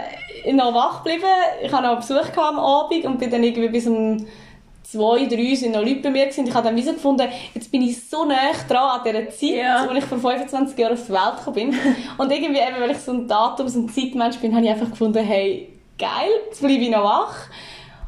[0.54, 1.26] noch wach geblieben,
[1.62, 4.26] ich hatte noch Besuch am Abend und bin dann irgendwie bis um
[4.90, 6.46] zwei, drei sind noch Leute bei mir gewesen.
[6.46, 9.56] Ich habe dann wie so gefunden, jetzt bin ich so nah dran an dieser Zeit,
[9.62, 9.86] Ja.
[9.86, 11.78] als ich vor 25 Jahren auf die Welt gekommen bin.
[12.18, 15.22] Und irgendwie eben, weil ich so ein Datums- und Zeitmensch bin, habe ich einfach gefunden,
[15.24, 17.34] hey, geil, jetzt bleibe ich noch wach.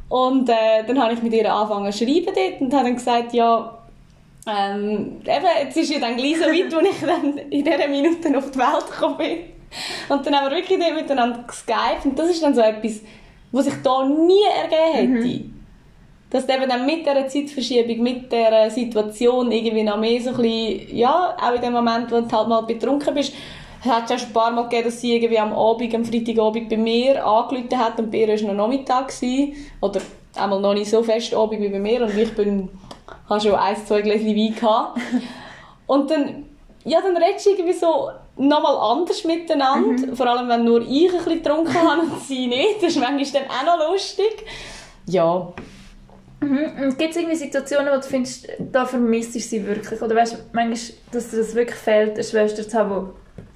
[0.09, 3.33] Und äh, dann habe ich mit ihr angefangen zu schreiben dort und habe dann gesagt,
[3.33, 3.79] ja,
[4.47, 8.39] ähm, eben, jetzt ist ja dann gleich so weit, als ich dann in dieser Minute
[8.39, 9.39] auf die Welt gekommen bin.
[10.09, 13.01] Und dann haben wir wirklich miteinander geskypt und das ist dann so etwas,
[13.53, 15.60] was sich da nie ergeben hätte.
[16.31, 20.37] Dass du eben dann mit dieser Zeitverschiebung, mit dieser Situation irgendwie noch mehr so ein
[20.37, 23.35] bisschen, ja, auch in dem Moment, wo du halt mal betrunken bist,
[23.83, 26.77] es hat schon ein paar Mal gegeben, dass sie irgendwie am Abend, am Freitagabend bei
[26.77, 29.09] mir angerufen hat und bei ihr war noch Nachmittag.
[29.09, 29.55] Gewesen.
[29.81, 30.01] Oder
[30.37, 32.69] einmal noch nicht so fest Abend wie bei mir und ich bin,
[33.29, 35.01] habe schon ein, zwei Gläschen Wein gehabt.
[35.87, 36.45] Und dann,
[36.85, 40.15] ja, dann redest du irgendwie so nochmal anders miteinander.
[40.15, 42.77] Vor allem, wenn nur ich ein bisschen getrunken habe und sie nicht.
[42.77, 44.47] Das ist manchmal dann auch noch lustig.
[45.07, 45.53] Ja.
[46.41, 46.97] Mhm.
[46.97, 50.01] Gibt es irgendwie Situationen, wo du findest, da vermisst du sie wirklich?
[50.01, 50.79] Oder weißt du, manchmal,
[51.13, 53.11] dass dir das wirklich fehlt, eine Schwester zu haben,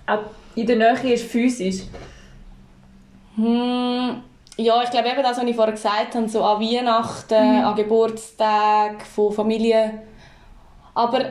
[0.07, 1.85] die auch in der Nähe ist, physisch?
[3.37, 4.23] Hm,
[4.57, 9.01] ja, ich glaube eben das, was ich vorher gesagt habe, so an Weihnachten, an Geburtstagen
[9.01, 10.03] von Familie.
[10.95, 11.25] Aber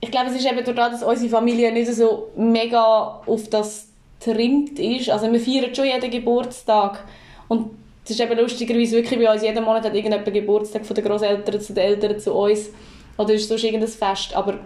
[0.00, 3.88] ich glaube, es ist eben durch das, dass unsere Familie nicht so mega auf das
[4.20, 5.10] trimmt ist.
[5.10, 7.02] Also wir feiern schon jeden Geburtstag.
[7.48, 7.70] Und
[8.06, 11.60] es ist eben lustigerweise wirklich bei uns, jeden Monat hat irgendjemand Geburtstag von den Großeltern
[11.60, 12.70] zu den Eltern zu uns.
[13.18, 14.32] Oder ist sonst irgendein Fest.
[14.32, 14.60] Aber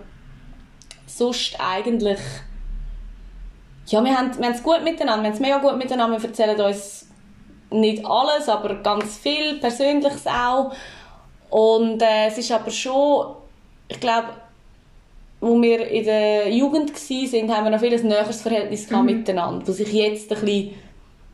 [1.06, 2.18] sonst eigentlich...
[3.86, 6.28] Ja, wir haben, wir haben es gut miteinander, wir haben es mega gut miteinander, wir
[6.28, 7.08] erzählen uns
[7.70, 10.72] nicht alles, aber ganz viel, Persönliches auch.
[11.48, 13.36] Und äh, es ist aber schon,
[13.88, 14.28] ich glaube,
[15.40, 19.64] wo wir in der Jugend waren, haben wir noch viel ein näheres Verhältnis gehabt miteinander,
[19.64, 20.74] das sich jetzt ein bisschen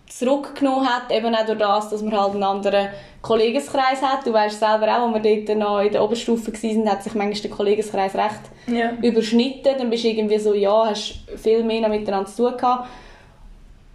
[0.09, 2.89] zurückgenommen hat, eben auch durch das, dass man halt einen anderen
[3.23, 4.27] Kollegenkreis hat.
[4.27, 7.41] Du weißt selber auch, als wir dort noch in der Oberstufe waren, hat sich manchmal
[7.43, 8.93] der Kollegenkreis recht Ja.
[9.03, 9.75] überschnitten.
[9.79, 12.89] Dann bist du irgendwie so, ja, hast viel mehr noch miteinander zu tun gehabt.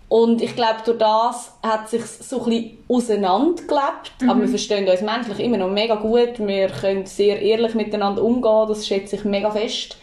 [0.10, 4.12] Und ich glaube, durch das hat sich so ein bisschen auseinandergelebt.
[4.28, 6.38] Aber wir verstehen uns menschlich immer noch mega gut.
[6.46, 8.66] Wir können sehr ehrlich miteinander umgehen.
[8.68, 9.96] Das schätze ich mega fest.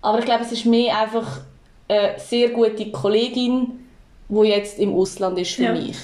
[0.00, 1.40] Aber ich glaube, es ist mehr einfach
[1.88, 3.81] eine sehr gute Kollegin,
[4.32, 5.72] die jetzt im Ausland ist für Ja.
[5.72, 5.96] mich.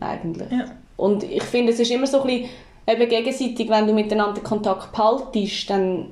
[0.00, 0.50] Eigentlich.
[0.50, 0.64] Ja.
[0.96, 2.48] Und ich finde, es ist immer so ein bisschen
[2.86, 6.06] eben gegenseitig, wenn du miteinander Kontakt behaltest, dann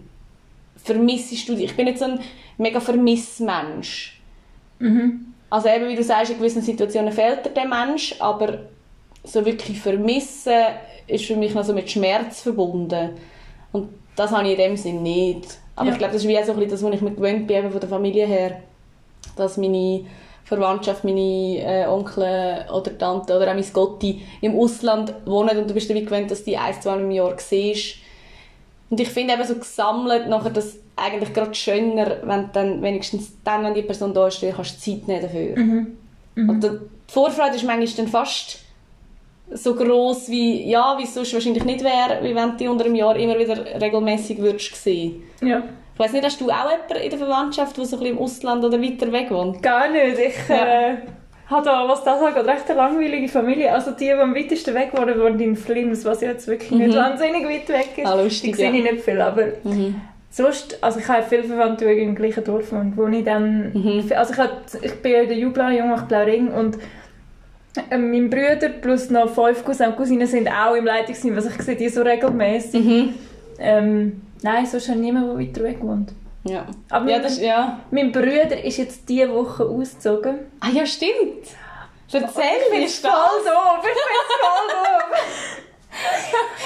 [0.77, 1.67] vermissest du dich.
[1.67, 2.21] Ich bin nicht so ein
[2.59, 4.21] mega Vermissmensch.
[5.51, 8.59] Also eben, wie du sagst, in gewissen Situationen fehlt dir der Mensch, aber
[9.23, 10.53] so wirklich vermissen
[11.07, 13.11] ist für mich noch so mit Schmerz verbunden.
[13.71, 15.59] Und das habe ich in dem Sinn nicht.
[15.77, 15.93] Aber Ja.
[15.93, 17.71] ich glaube, das ist wie so ein bisschen das, was ich mir gewöhnt bin, eben
[17.71, 18.61] von der Familie her.
[19.37, 20.05] Dass meine
[20.57, 25.75] Verwandtschaft, meine äh, Onkel oder Tante oder auch mein Gotti im Ausland wohnen und du
[25.75, 27.97] bist damit gewöhnt, dass die ein, zwei Mal im Jahr siehst.
[28.91, 33.65] Und ich finde eben so gesammelt nachher das eigentlich gerade schöner, wenn dann wenigstens dann,
[33.65, 35.57] wenn die Person da ist, du kannst Zeit nehmen dafür.
[35.57, 35.97] Mhm.
[36.37, 36.71] Und die
[37.09, 38.59] Vorfreude ist manchmal dann fast
[39.55, 42.85] so groß wie, ja, wie es sonst wahrscheinlich nicht wäre, wie wenn du die unter
[42.85, 45.23] einem Jahr immer wieder regelmäßig würdest sehen.
[45.43, 45.63] Ja.
[45.95, 48.23] Ich weiss nicht, hast du auch jemanden in der Verwandtschaft, der so ein bisschen im
[48.23, 49.63] Ausland oder weiter weg wohnt?
[49.63, 50.19] Gar nicht.
[50.19, 50.91] Ich Ja.
[50.91, 50.97] äh,
[51.49, 53.73] habe da, was das angeht, recht eine langweilige Familie.
[53.73, 57.45] Also die, die am weitesten weg wohnen, wohnen in Flims, was jetzt wirklich nicht wahnsinnig
[57.45, 58.07] weit weg ist.
[58.07, 58.75] Ah, lustig, die sehe ja.
[58.77, 59.45] ich nicht viel, aber
[60.31, 63.73] sonst, also ich habe viele Verwandte, die im gleichen Dorf wohnen, wo ich dann,
[64.17, 64.51] also ich, hab,
[64.83, 66.79] ich bin ja in der Jubla, Jungmacht Blauring und
[67.91, 71.61] äh, mein Bruder plus noch fünf Cousins und Cousinen sind auch im Leitungsteam, was ich
[71.63, 72.83] sehe die so regelmäßig.
[73.59, 76.13] Ähm, nein, sonst habe ich niemanden, der weiter weg wohnt.
[76.45, 76.67] Ja.
[76.91, 77.81] Aber ja, mein- das, ja.
[77.91, 80.51] Mein Bruder ist jetzt diese Woche ausgezogen.
[80.61, 81.47] Ah ja, stimmt.
[82.13, 82.43] Erzähl
[82.75, 83.11] Ich das?
[83.13, 83.79] voll doof.
[83.81, 85.19] Ich find's voll doof.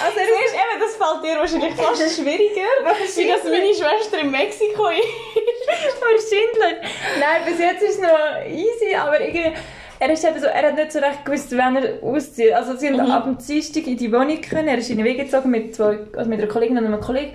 [0.04, 4.30] Also er Siehst, eben, das fällt dir wahrscheinlich fast schwieriger, wie dass meine Schwester in
[4.30, 5.02] Mexiko ist.
[6.00, 6.90] Wahrscheinlich.
[7.20, 9.52] Nein, bis jetzt ist es noch easy, aber irgendwie...
[9.98, 12.52] Er, ist eben so, er hat nicht so recht gewusst, wann er auszieht.
[12.52, 14.68] Also sie haben ab dem Dienstag in die Wohnung können.
[14.68, 17.32] Er ist in den Weg gezogen mit, zwei, also mit einer Kollegin und einem Kollegen.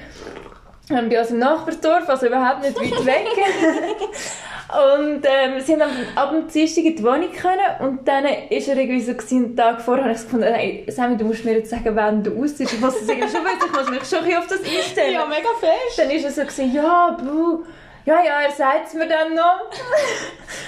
[0.89, 3.27] Ähm, bei uns im Nachbarsdorf, also überhaupt nicht weit weg.
[4.95, 8.77] und ähm, sie haben ab dem Dienstag in die Wohnung können und dann ist er
[8.77, 11.69] irgendwie so gewesen, einen Tag vorher habe ich gefunden, hey, Sammy, du musst mir jetzt
[11.69, 12.73] sagen, wann du ausziehst.
[12.73, 15.13] Ich muss das irgendwie schon wissen, ich muss mich schon auf das einstellen.
[15.13, 15.97] Ja, mega fest.
[15.97, 17.63] Dann ist er so gewesen, ja, buh,
[18.05, 19.61] ja, ja, er sagt es mir dann noch.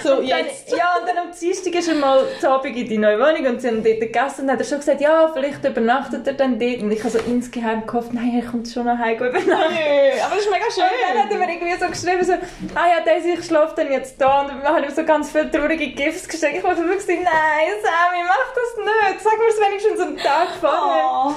[0.02, 0.70] So, Und dann, jetzt.
[0.70, 3.60] ja, und dann am Dienstag ist er mal zu Abend in die neue Wohnung und
[3.60, 6.58] sie haben dort gegessen und dann hat er schon gesagt, ja, vielleicht übernachtet er dann
[6.58, 6.82] dort.
[6.82, 9.46] Und ich habe so insgeheim gehofft, nein, er kommt schon nach Hause übernachten.
[9.48, 11.38] Nö, aber das ist mega Und dann hat er schön.
[11.38, 12.32] mir irgendwie so geschrieben, so,
[12.74, 14.42] ah ja, Daisy, ich schlafe dann jetzt da.
[14.42, 16.56] Und dann habe ich ihm so ganz viele traurige Gifts geschickt.
[16.56, 19.20] Ich wollte wirklich sagen, nein, Sammy, mach das nicht.
[19.22, 21.04] Sag mir es wenigstens einen Tag vorher.
[21.26, 21.32] Oh.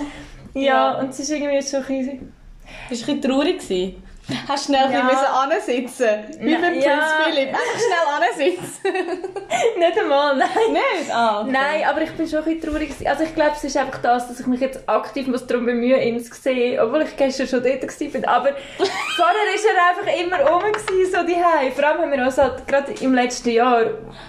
[0.59, 0.91] Ja, Ja.
[0.99, 2.33] und es ist irgendwie schon ein bisschen...
[2.89, 4.03] Bist du ein bisschen traurig gewesen?
[4.47, 5.07] Hast du schnell Ja.
[5.07, 6.09] bisschen ansitzen
[6.39, 6.99] Wie beim Prinz ja.
[7.25, 7.49] Philipp.
[7.49, 8.93] Einfach schnell ansitzen.
[9.79, 10.49] Nicht einmal, nein.
[10.71, 11.13] Nicht?
[11.13, 11.51] Ah, okay.
[11.51, 12.93] Nein, aber ich bin schon ein bisschen traurig.
[13.07, 16.01] Also ich glaube, es ist einfach das, dass ich mich jetzt aktiv muss darum bemühen
[16.01, 18.35] ihn zu sehen, obwohl ich gestern schon dort war.
[18.35, 18.49] Aber
[19.15, 22.91] vorher war er einfach immer gewesen, so die Vor allem haben wir uns halt gerade
[22.99, 23.81] im letzten Jahr,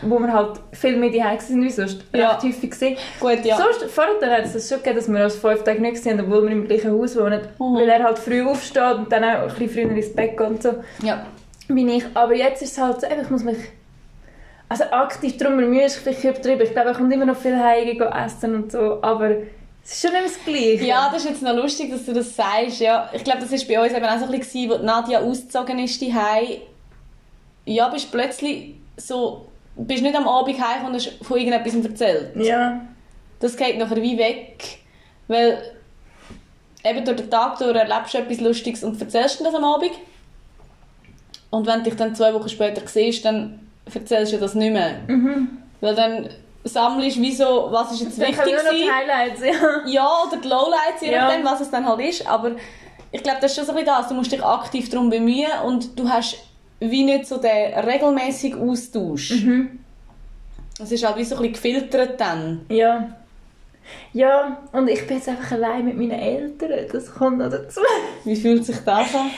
[0.02, 2.30] wo wir halt viel mehr die waren wie sonst, Ja.
[2.32, 2.96] recht häufig gesehen.
[3.20, 3.56] Gut, ja.
[3.56, 6.26] Sonst, vorher hat es das schon gegeben, dass wir uns fünf Tage nicht gesehen haben,
[6.26, 7.40] obwohl wir im gleichen Haus wohnen.
[7.58, 7.74] Mhm.
[7.76, 10.62] Weil er halt früh aufsteht und dann auch ein bisschen früher ins Bett geht und
[10.62, 11.26] so ja.
[11.68, 12.04] bin ich.
[12.14, 13.58] Aber jetzt ist es halt so, ich muss mich
[14.68, 16.60] also aktiv darum bemühen, ist vielleicht übertrieben.
[16.62, 19.30] Ich glaube, er kommt immer noch viel heim gehen essen und so, aber
[19.82, 20.84] es ist schon nicht das Gleiche.
[20.84, 22.80] Ja, das ist jetzt noch lustig, dass du das sagst.
[22.80, 25.78] Ja, ich glaube, das war bei uns eben auch so ein bisschen, als Nadia ausgezogen
[25.78, 26.14] ist, die
[27.64, 29.46] Ja, bist plötzlich so,
[29.76, 32.36] bist nicht am Abend heim und hast von irgendetwas erzählt.
[32.36, 32.82] Ja.
[33.40, 34.80] Das geht nachher wie weg,
[35.28, 35.62] weil
[36.84, 39.92] eben durch den Tag durch erlebst du etwas Lustiges und erzählst du das am Abend.
[41.50, 43.60] Und wenn du dich dann zwei Wochen später siehst, dann
[43.92, 44.96] erzählst du das nicht mehr.
[45.80, 46.28] Weil dann
[46.64, 48.90] sammelst du wie so, was ist jetzt Dann wichtig noch die.
[48.90, 49.86] Highlights, ja.
[49.86, 51.24] Ja, oder die Lowlights, je Ja.
[51.26, 52.26] nachdem, was es dann halt ist.
[52.26, 52.52] Aber
[53.10, 54.08] ich glaube, das ist schon so ein bisschen das.
[54.08, 56.36] Du musst dich aktiv darum bemühen und du hast
[56.80, 59.30] wie nicht so den regelmäßigen Austausch.
[59.42, 59.80] Mhm.
[60.80, 62.66] Es ist halt wie so ein bisschen gefiltert dann.
[62.68, 63.08] Ja.
[64.12, 66.86] Ja, und ich bin jetzt einfach allein mit meinen Eltern.
[66.92, 67.80] Das kommt noch dazu.
[68.24, 69.30] Wie fühlt sich das an?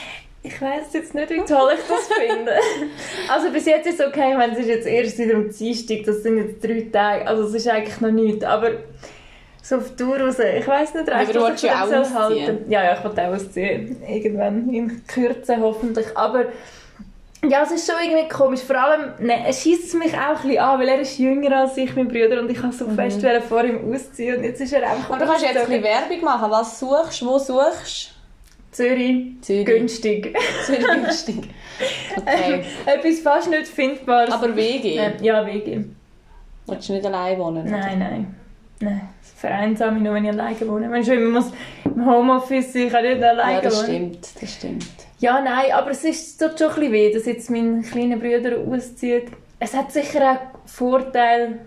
[0.43, 2.51] Ich weiß jetzt nicht, wie toll ich das finde.
[3.29, 6.03] also bis jetzt ist es okay, ich meine, es ist jetzt erst wieder am Dienstag,
[6.03, 8.71] das sind jetzt drei Tage, also es ist eigentlich noch nichts, aber
[9.61, 12.13] so auf die Tour raus, ich weiß nicht recht, Aber was ich ausziehen.
[12.15, 12.71] halten.
[12.71, 16.45] Ja, ja, ich will auch ausziehen, irgendwann, in Kürze hoffentlich, aber
[17.49, 20.59] ja, es ist schon irgendwie komisch, vor allem, ne, schießt es mich auch ein bisschen
[20.59, 23.41] an, weil er ist jünger als ich, mein Bruder, und ich habe so fest wollen
[23.41, 25.83] vor ihm ausziehen und jetzt ist er einfach Aber du kannst jetzt ein bisschen.
[25.83, 26.51] Werbung machen.
[26.51, 27.25] Was suchst du?
[27.27, 28.13] Wo suchst
[28.71, 29.65] Zürich, Zürich.
[29.65, 30.37] günstig.
[30.65, 31.49] Zürich günstig.
[32.15, 32.63] Okay.
[32.85, 34.33] Etwas fast nicht findbares.
[34.33, 34.97] Aber WG?
[34.97, 35.83] Ähm, ja, WG.
[36.67, 37.63] Willst du nicht allein wohnen?
[37.67, 37.77] oder?
[37.77, 38.35] Nein, nein.
[38.79, 40.89] Nein, das vereinsame ich nur, wenn ich alleine wohne.
[40.91, 41.51] Wenn schon immer muss
[41.83, 43.85] im Homeoffice sein, ich kann nicht alleine Ja, das wohnen.
[43.87, 44.41] stimmt.
[44.41, 44.85] Das stimmt.
[45.21, 48.57] Ja, nein, aber es ist, tut schon ein bisschen weh, dass jetzt mein kleiner Bruder
[48.67, 49.27] auszieht.
[49.59, 51.59] Es hat sicher auch Vorteile.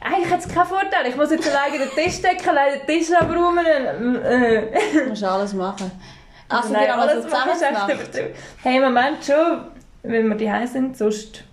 [0.00, 1.06] Eigentlich hat es keinen Vorteil.
[1.08, 4.16] Ich muss jetzt alleine den Tisch decken, alleine den Tisch abräumen.
[4.24, 4.62] Äh.
[5.04, 5.90] Du musst alles machen.
[6.48, 8.30] Also, Nein, wir haben also alles ist zusammen.
[8.62, 9.60] Hey, im Moment schon,
[10.02, 11.44] wenn wir daheim sind, sonst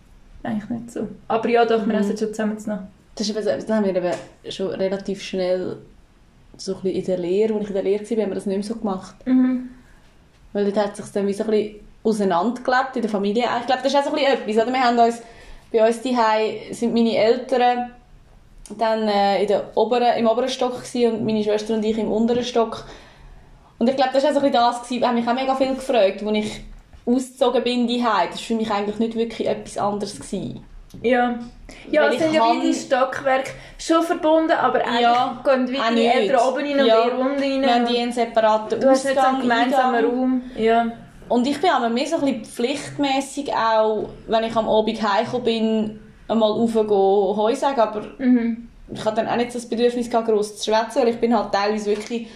[0.43, 1.07] eigentlich nicht so.
[1.27, 1.99] Aber ja, doch, wir Mhm.
[2.01, 2.89] essen schon zusammen zu.
[3.15, 4.13] Das, ist eben, das haben wir eben
[4.49, 5.77] schon relativ schnell
[6.57, 8.45] so ein bisschen in der Lehre, als ich in der Lehre war, haben wir das
[8.47, 9.15] nicht mehr so gemacht.
[9.25, 9.69] Mhm.
[10.53, 13.45] Weil dort hat sich dann wie so ein bisschen auseinandergelebt in der Familie.
[13.59, 14.73] Ich glaube, das ist auch so ein bisschen etwas.
[14.73, 15.21] Wir haben uns,
[15.71, 17.91] bei uns daheim sind meine Eltern
[18.77, 22.11] dann äh, in der oberen, im oberen Stock gewesen und meine Schwester und ich im
[22.11, 22.85] unteren Stock.
[23.79, 25.73] Und ich glaube, das war auch so ein bisschen das, hat mich auch mega viel
[25.73, 26.61] gefragt, als ich
[27.05, 30.15] ausgezogen bin die Das war für mich eigentlich nicht wirklich etwas anderes.
[30.15, 30.63] Gewesen.
[31.01, 31.35] Ja.
[31.91, 36.05] Ja, es sind ja wie die Stockwerke schon verbunden, aber eigentlich Ja, gehen wie die.
[36.07, 37.61] Eltern oben rein und Ja, die unten rein.
[37.61, 40.11] Wir haben die einen separaten du hast nicht so einen Ausgang, gemeinsamen Eingang.
[40.17, 40.41] Raum.
[40.57, 40.85] Ja.
[41.29, 45.43] Und ich bin aber mehr so ein bisschen pflichtmässig auch, wenn ich am Abend heimgekommen
[45.45, 48.67] bin, einmal raufgehen, Heu sagen, aber Mhm.
[48.91, 51.85] ich hatte dann auch nicht das Bedürfnis gross zu schwätzen, weil ich bin halt teilweise
[51.91, 52.27] wirklich,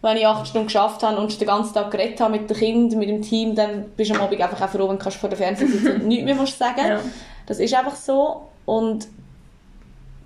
[0.00, 2.98] wenn ich acht Stunden geschafft habe und den ganzen Tag geredet habe mit den Kindern,
[2.98, 5.36] mit dem Team, dann bist du am Abend einfach auch froh, wenn du vor dem
[5.36, 6.80] Fernseher sitzen und nichts mehr musst sagen.
[6.86, 7.00] Ja.
[7.48, 8.42] Das ist einfach so.
[8.66, 9.08] Und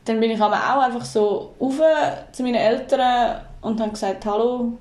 [0.05, 1.81] dann bin ich aber auch einfach so rauf
[2.33, 4.73] zu meinen Eltern und habe gesagt, hallo,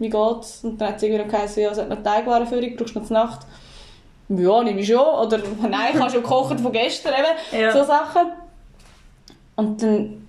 [0.00, 0.64] wie geht's?
[0.64, 3.16] Und dann hat sie irgendwie geheißen, ja, es hat noch Teigwarenführung, brauchst du noch zur
[3.16, 3.46] Nacht?
[4.28, 4.98] Ja, nehme ich schon.
[4.98, 7.62] Oder nein, ich habe schon gekocht von gestern eben.
[7.62, 7.72] Ja.
[7.72, 8.32] So Sachen.
[9.54, 10.26] Und dann,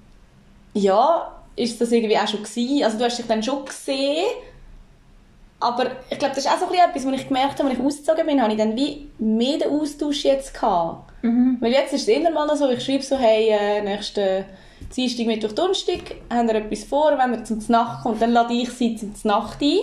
[0.75, 2.83] ja, ist das irgendwie auch schon gewesen.
[2.83, 4.27] Also du hast dich dann schon gesehen.
[5.59, 7.79] Aber ich glaube, das ist auch so ein bisschen etwas, was ich gemerkt habe, als
[7.79, 11.06] ich ausgezogen bin, habe ich dann wie mehr den Austausch jetzt gehabt.
[11.21, 11.57] Mhm.
[11.59, 14.45] Weil jetzt ist es immer mal so, ich schreibe so, hey, äh, nächsten
[14.95, 18.69] Dienstag, Mittwoch, Donnerstag, haben wir etwas vor, wenn wir zum Nacht kommt, dann lade ich
[18.69, 19.79] sie zum Nacht ein.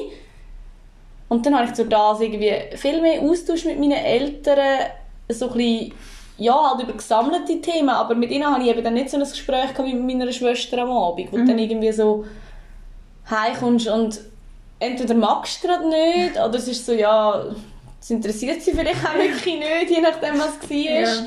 [1.28, 4.90] Und dann habe ich zu das irgendwie viel mehr Austausch mit meinen Eltern,
[5.28, 5.92] so ein bisschen,
[6.38, 9.22] ja, halt über gesammelte Themen, aber mit ihnen habe ich eben dann nicht so ein
[9.22, 12.24] Gespräch wie mit meiner Schwester am Abend, wo du dann irgendwie so
[13.30, 14.20] heimkommst und
[14.78, 17.44] entweder magst du gerade nicht, oder es ist so, ja,
[18.04, 20.76] es interessiert sie vielleicht auch wirklich nicht, je nachdem, was es war.
[20.76, 21.26] Ja.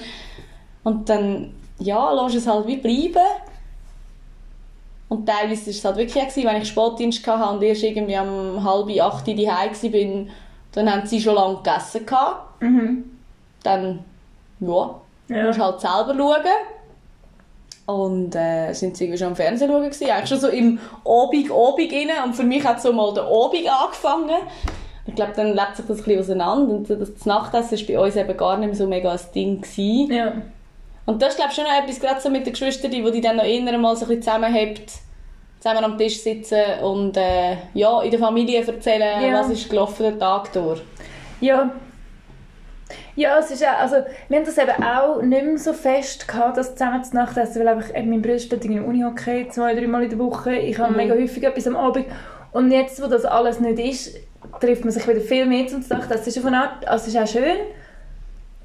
[0.84, 3.26] Und dann, ja, lass es halt wie bleiben.
[5.10, 8.64] Und teilweise war es halt wirklich auch, wenn ich Sportdienst hatte und erst irgendwie um
[8.64, 10.28] halb acht die Hause war,
[10.74, 12.06] dann haben sie schon lange gegessen.
[12.60, 13.06] Mhm.
[13.64, 14.06] Dann,
[14.60, 15.46] ja, Ja.
[15.48, 16.46] musst halt selber schauen.
[17.88, 20.12] Und äh, sind sie irgendwie schon am Fernsehen schauen gewesen.
[20.12, 22.24] Eigentlich schon so im Obig, Obig rein.
[22.24, 24.30] Und für mich hat so mal der Obig angefangen.
[25.08, 26.74] Ich glaube, dann lebt sich das ein bisschen auseinander.
[26.76, 29.62] Und das Nachtessen war bei uns eben gar nicht mehr so mega ein Ding.
[29.62, 30.12] Gewesen.
[30.14, 30.34] Ja.
[31.06, 33.22] Und das ist glaube ich schon noch etwas, gerade so mit den Geschwistern, die die
[33.22, 34.92] dann noch eher mal so ein bisschen zusammenhabt,
[35.62, 39.40] zusammen am Tisch sitzen und äh, ja, in der Familie erzählen, Ja.
[39.40, 40.82] was ist gelaufen den Tag durch.
[41.40, 41.72] Ja.
[43.16, 43.96] Ja, es ist auch, also,
[44.30, 47.60] wir haben das eben auch nicht mehr so fest gehabt, das zusammen zu Nacht essen,
[47.62, 50.78] weil einfach, eben mein Bruder steht in der Uni-Hockey zwei, dreimal in der Woche, ich
[50.78, 50.98] habe Mhm.
[50.98, 52.06] mega häufig etwas am Abend
[52.52, 54.16] und jetzt, wo das alles nicht ist,
[54.60, 57.18] trifft man sich wieder viel mehr zum Nacht Das ist auf eine Art, also ist
[57.18, 57.58] auch schön.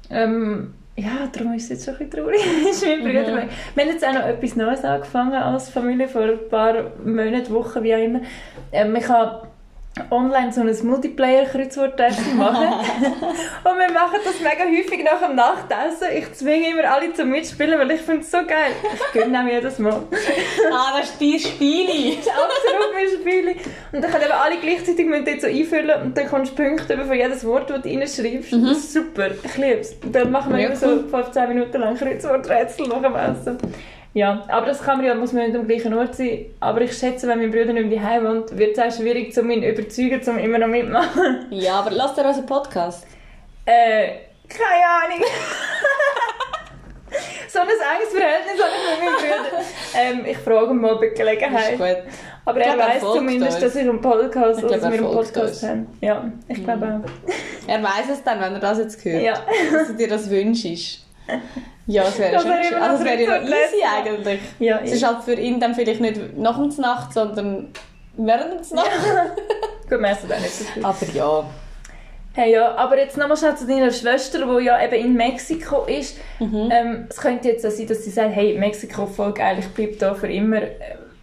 [0.09, 2.39] Ähm, ja, darum ist es jetzt schon ein bisschen traurig.
[2.69, 3.49] ist mein Bruder Mhm.
[3.75, 7.83] Wir haben jetzt auch noch etwas Neues angefangen als Familie, vor ein paar Monaten, Wochen,
[7.83, 8.21] wie auch immer.
[8.71, 9.47] Ähm, ich habe
[10.09, 12.67] online so ein Multiplayer-Kreuzworträtsel machen.
[13.63, 16.07] und wir machen das mega häufig nach dem Nachtessen.
[16.17, 18.73] Ich zwinge immer alle zum Mitspielen, weil ich finde es so geil.
[18.93, 20.01] Ich gönne mir jedes Mal.
[20.71, 21.83] ah, das ist dein Spiel.
[22.23, 23.55] Das ist absolut mein Spiel.
[23.91, 26.93] Und dann können eben alle gleichzeitig mit dort so einfüllen und dann kommst du Punkte
[26.93, 28.53] über für jedes Wort, das du reinschreibst.
[28.53, 29.29] Das ist super.
[29.43, 29.95] Ich liebe es.
[30.11, 31.07] Dann machen wir Ja, immer so cool.
[31.09, 33.57] 15 Minuten lang Kreuzworträtsel nach dem Essen.
[34.13, 36.45] Ja, aber das kann man ja, muss man nicht am gleichen Ort sein.
[36.59, 39.49] Aber ich schätze, wenn mein Bruder nicht mehr daheim wohnt, wird es auch schwierig, um
[39.49, 41.47] ihn überzeugen, um immer noch mitmachen.
[41.49, 43.07] Ja, aber lass dir unseren Podcast.
[43.65, 44.09] Äh,
[44.47, 45.25] keine Ahnung.
[47.49, 49.63] so ein enges Verhältnis habe ich mit meinem Bruder.
[49.95, 51.77] Ähm, ich frage ihn mal bei Ist Gelegenheit.
[51.77, 51.97] gut.
[52.45, 54.99] Aber Ich er er weiß zumindest, dass ich einen Podcast, Ich glaube, dass er wir
[54.99, 55.87] einen Podcast haben.
[56.01, 57.01] Ja, ich glaube auch.
[57.69, 59.23] Er weiß es dann, wenn er das jetzt hört.
[59.23, 59.33] Ja.
[59.71, 61.02] Dass du dir das wünschst.
[61.85, 64.39] Ja, das wäre schon immer also, das noch wäre ja noch easy eigentlich.
[64.59, 67.69] Ja, Es ist halt für ihn dann vielleicht nicht nach dem Nacht, sondern
[68.15, 68.89] während der Nacht.
[69.89, 70.85] Gut, wir essen auch nicht so viel.
[70.85, 71.45] Aber ja.
[72.35, 76.17] Hey, ja, aber jetzt nochmal schnell zu deiner Schwester, die ja eben in Mexiko ist.
[76.39, 76.69] Mhm.
[76.71, 79.95] Ähm, es könnte jetzt auch sein, dass sie sagt, hey, Mexiko voll geil, ich bleibe
[79.97, 80.61] da für immer.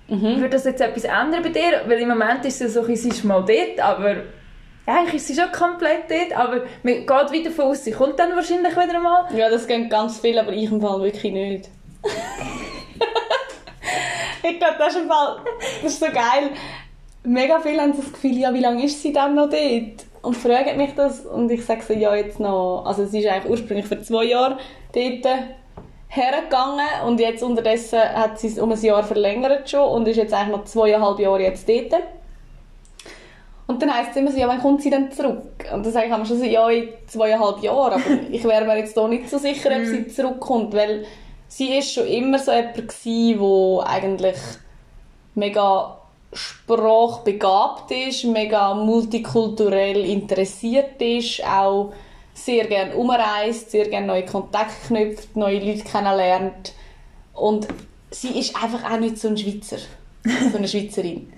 [0.07, 0.37] Mhm.
[0.37, 1.83] Würde das jetzt etwas ändern bei dir?
[1.87, 4.17] Weil im Moment ist sie so, sie ist mal dort, aber
[4.91, 8.35] eigentlich ist sie schon komplett dort, aber man geht wieder von aus, sie kommt dann
[8.35, 9.27] wahrscheinlich wieder mal.
[9.35, 11.69] Ja, das gehen ganz viel, aber ich im Fall wirklich nicht.
[14.43, 15.37] ich glaube, das ist im Fall,
[15.83, 16.51] das ist so geil.
[17.23, 20.07] Mega viele haben das Gefühl, ja, wie lange ist sie dann noch dort?
[20.23, 23.51] Und fragen mich das und ich sage so, ja, jetzt noch, also sie ist eigentlich
[23.51, 24.59] ursprünglich für zwei Jahre
[24.93, 25.27] dort
[26.09, 30.35] hergegangen und jetzt unterdessen hat sie es um ein Jahr verlängert schon und ist jetzt
[30.35, 31.95] eigentlich noch zweieinhalb Jahre jetzt dort.
[33.71, 35.65] Und dann heisst es immer so, ja, wann kommt sie denn zurück?
[35.73, 38.03] Und dann sage ich immer schon so, ja, in zweieinhalb Jahren.
[38.03, 38.03] Aber
[38.33, 41.07] ich wäre mir jetzt da nicht so sicher, ob sie zurückkommt, weil
[41.47, 44.35] sie ist schon immer so jemand gewesen, wo eigentlich
[45.37, 45.99] mega
[46.33, 51.93] sprachbegabt ist, mega multikulturell interessiert ist, auch
[52.35, 56.73] sehr gerne umreist, sehr gerne neue Kontakte knüpft, neue Leute kennenlernt.
[57.35, 57.69] Und
[58.11, 59.79] sie ist einfach auch nicht so ein Schweizer,
[60.51, 61.33] so eine Schweizerin.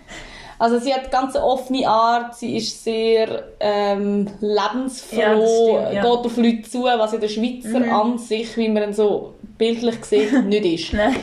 [0.62, 6.02] Also sie hat ganz eine offene Art, sie ist sehr ähm, lebensfroh, Ja, stimmt, ja.
[6.02, 7.92] geht auf Leute zu, was in der Schweizer Mhm.
[7.92, 10.92] an sich, wie man ihn so bildlich sieht, nicht ist.
[10.92, 11.16] Nein.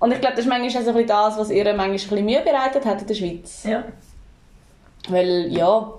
[0.00, 1.92] Und ich glaube, das ist manchmal auch so ein bisschen das, was ihr manchmal ein
[1.92, 3.62] bisschen Mühe bereitet hat in der Schweiz.
[3.64, 3.84] Ja.
[5.08, 5.92] Weil, ja,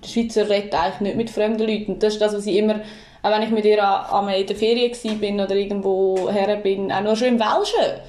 [0.00, 1.98] der Schweizer redet eigentlich nicht mit fremden Leuten.
[1.98, 2.76] Das ist das, was ich immer,
[3.22, 6.54] auch wenn ich mit ihr an- einmal in der Ferien war bin oder irgendwo her
[6.56, 8.00] bin, auch nur schon im Welschen.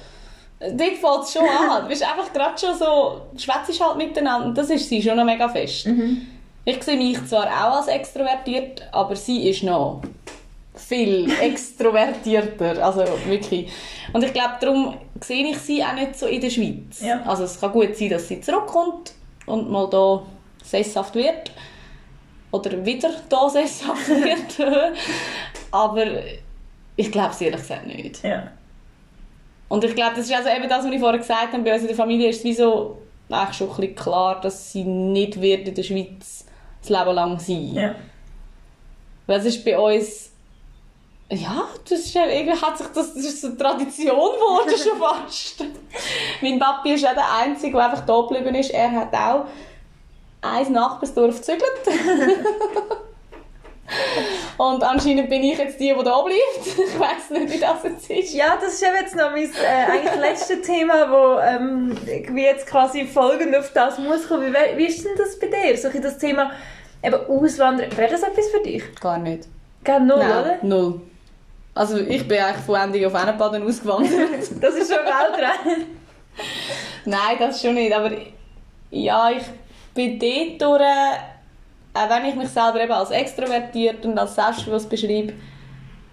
[0.58, 1.82] Dort fängt es schon an.
[1.82, 4.54] Du bist einfach gerade schon so, schwätzt halt miteinander.
[4.54, 5.88] Das ist sie schon noch mega fest.
[6.64, 10.00] Ich sehe mich zwar auch als extrovertiert, aber sie ist noch
[10.74, 12.84] viel extrovertierter.
[12.84, 13.70] Also wirklich.
[14.12, 17.00] Und ich glaube, darum sehe ich sie auch nicht so in der Schweiz.
[17.00, 17.22] Ja.
[17.24, 19.12] Also es kann gut sein, dass sie zurückkommt
[19.46, 20.22] und mal da
[20.64, 21.50] sesshaft wird.
[22.50, 24.94] Oder wieder da sesshaft wird.
[25.70, 26.06] aber
[26.96, 28.22] ich glaube es ehrlich gesagt nicht.
[28.22, 28.50] Ja.
[29.68, 31.82] Und ich glaube, das ist also eben das, was ich vorher gesagt habe, bei uns
[31.82, 32.98] in der Familie ist es wie so
[33.28, 36.46] eigentlich schon ein bisschen klar, dass sie nicht wird in der Schweiz
[36.80, 37.74] das Leben lang sein.
[37.74, 37.94] Ja.
[39.26, 40.30] Weil es ist bei uns,
[41.30, 44.98] ja, das ist ja, irgendwie hat sich das, das ist so eine Tradition geworden schon
[44.98, 45.64] fast.
[46.40, 48.70] mein Papi ist auch der Einzige, der einfach da geblieben ist.
[48.70, 49.46] Er hat auch
[50.42, 51.62] ein Nachbarsdorf gezügelt.
[54.58, 56.78] Und anscheinend bin ich jetzt die, die da bleibt.
[56.86, 58.34] Ich weiß nicht, wie das jetzt ist.
[58.34, 61.96] Ja, das ist eben jetzt noch mein äh, eigentlich letzte Thema, wo ähm,
[62.34, 64.52] wie jetzt quasi folgend auf das muss kommen.
[64.52, 65.76] Wie, wie ist denn das bei dir?
[65.76, 66.52] So das Thema
[67.02, 67.96] eben Auswandern.
[67.96, 68.82] Wäre das etwas für dich?
[69.00, 69.48] Gar nicht.
[69.84, 70.58] Gar null, oder?
[70.62, 71.00] null.
[71.74, 74.10] Also ich bin eigentlich von Ending auf Ennebaden ausgewandert.
[74.60, 75.86] Das ist schon weltrein.
[77.04, 77.94] Nein, das schon nicht.
[77.94, 78.10] Aber
[78.90, 79.44] ja, ich
[79.94, 80.82] bin dort durch,
[81.96, 85.32] auch wenn ich mich selber eben als extrovertiert und als selbstbewusst beschreibe,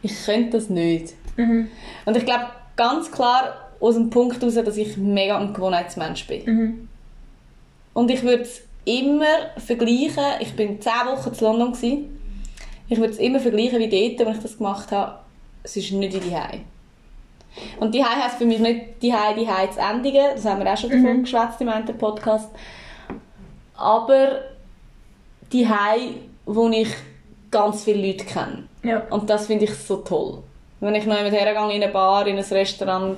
[0.02, 1.14] ich könnte das nicht.
[1.38, 1.70] Mhm.
[2.06, 6.46] Und ich glaube ganz klar aus dem Punkt heraus, dass ich mega ein Gewohnheitsmensch bin.
[6.46, 6.90] Mhm.
[7.94, 12.20] Und ich würde es immer vergleichen, ich bin 10 Wochen zu London, gewesen.
[12.90, 15.20] ich würde es immer vergleichen wie dort, als ich das gemacht habe,
[15.64, 16.36] es ist nicht wie die
[17.80, 20.90] Und die heisst für mich nicht die die zu endigen, das haben wir auch schon
[20.90, 22.50] davon geschwätzt im einen Podcast.
[23.76, 24.42] Aber
[25.54, 25.68] die
[26.46, 26.90] wo ich
[27.52, 28.64] ganz viele Leute kenne.
[28.84, 29.04] Ja.
[29.10, 30.44] Und das finde ich so toll.
[30.80, 33.18] Wenn ich noch jemand hergehe in eine Bar, in ein Restaurant,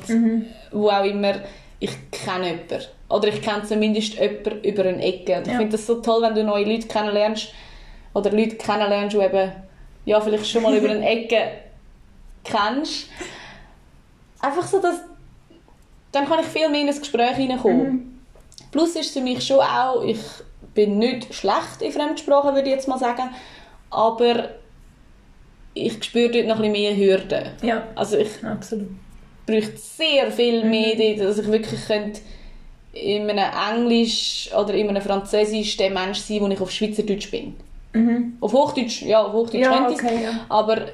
[0.71, 1.33] wo auch immer,
[1.79, 2.81] ich kenne jemanden.
[3.09, 5.37] Oder ich kenne zumindest jemanden über eine Ecke.
[5.37, 5.57] Und ich Ja.
[5.57, 7.47] finde das so toll, wenn du neue Leute kennenlernst.
[8.13, 9.51] Oder Leute kennenlernst, die eben,
[10.05, 11.41] ja, vielleicht schon mal über eine Ecke
[12.43, 13.07] kennst.
[14.41, 14.99] Einfach so, dass
[16.11, 18.21] dann kann ich viel mehr in ein Gespräch hineinkommen.
[18.71, 20.19] Plus ist es für mich schon auch, ich
[20.75, 23.29] bin nicht schlecht in Fremdsprachen, würde ich jetzt mal sagen,
[23.89, 24.49] aber
[25.73, 27.45] ich spüre dort noch ein bisschen mehr Hürden.
[27.61, 28.87] Ja, Also ich absolut.
[29.45, 32.21] bräuchte sehr viel mehr, dort, dass ich wirklich könnte
[32.93, 37.55] in einem Englisch oder in einem Französisch der Mensch sein, wo ich auf Schweizerdeutsch bin.
[37.93, 38.37] Mhm.
[38.39, 40.45] Auf Hochdeutsch, ja, auf Hochdeutsch Ja, könnte okay, ja.
[40.49, 40.85] aber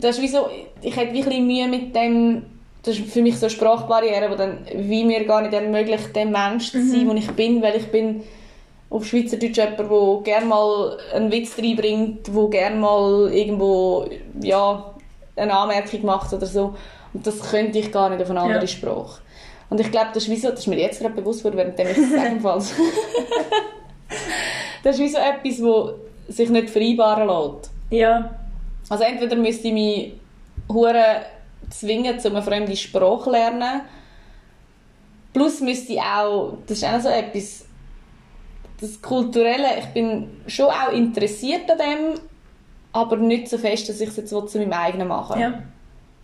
[0.00, 0.48] das ist wie so,
[0.82, 2.42] ich hätte wie ein bisschen Mühe mit dem,
[2.84, 6.26] das ist für mich so eine Sprachbarriere, wo dann wie mir gar nicht ermöglicht, der
[6.26, 7.08] Mensch zu sein, Mhm.
[7.08, 8.22] wo ich bin, weil ich bin
[8.90, 14.08] auf Schweizerdeutsch jemand, der gerne mal einen Witz reinbringt, der gerne mal irgendwo,
[14.40, 14.94] ja,
[15.36, 16.74] eine Anmerkung macht oder so.
[17.12, 18.66] Und das könnte ich gar nicht auf eine andere Ja.
[18.66, 19.20] Sprache.
[19.70, 21.78] Und ich glaube, das ist wie so, das ist mir jetzt gerade bewusst worden, während
[21.78, 22.72] ich es sagen falls.
[24.82, 25.58] das ist wie so etwas,
[26.28, 27.70] das sich nicht vereinbaren lässt.
[27.90, 28.34] Ja.
[28.88, 30.12] Also entweder müsste ich mich
[30.70, 31.22] hure
[31.70, 33.82] zwingen, um eine fremde Sprache zu lernen.
[35.34, 37.66] Plus müsste ich auch, das ist auch so etwas,
[38.80, 42.20] das Kulturelle, ich bin schon auch interessiert an dem,
[42.92, 45.62] aber nicht so fest, dass ich es jetzt zu meinem eigenen machen Ja.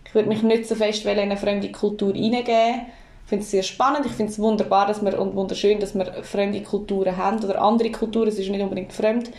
[0.05, 2.85] Ich würde mich nicht so fest in eine fremde Kultur hineingeben.
[3.23, 6.23] Ich finde es sehr spannend, ich finde es wunderbar dass wir, und wunderschön, dass wir
[6.23, 9.31] fremde Kulturen haben oder andere Kulturen, es ist nicht unbedingt fremd.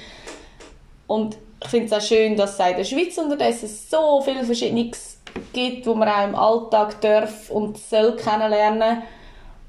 [1.06, 5.20] Und ich finde es auch schön, dass es in der Schweiz unterdessen so viel Verschiedenes
[5.52, 9.02] gibt, wo man auch im Alltag darf und soll kennenlernen.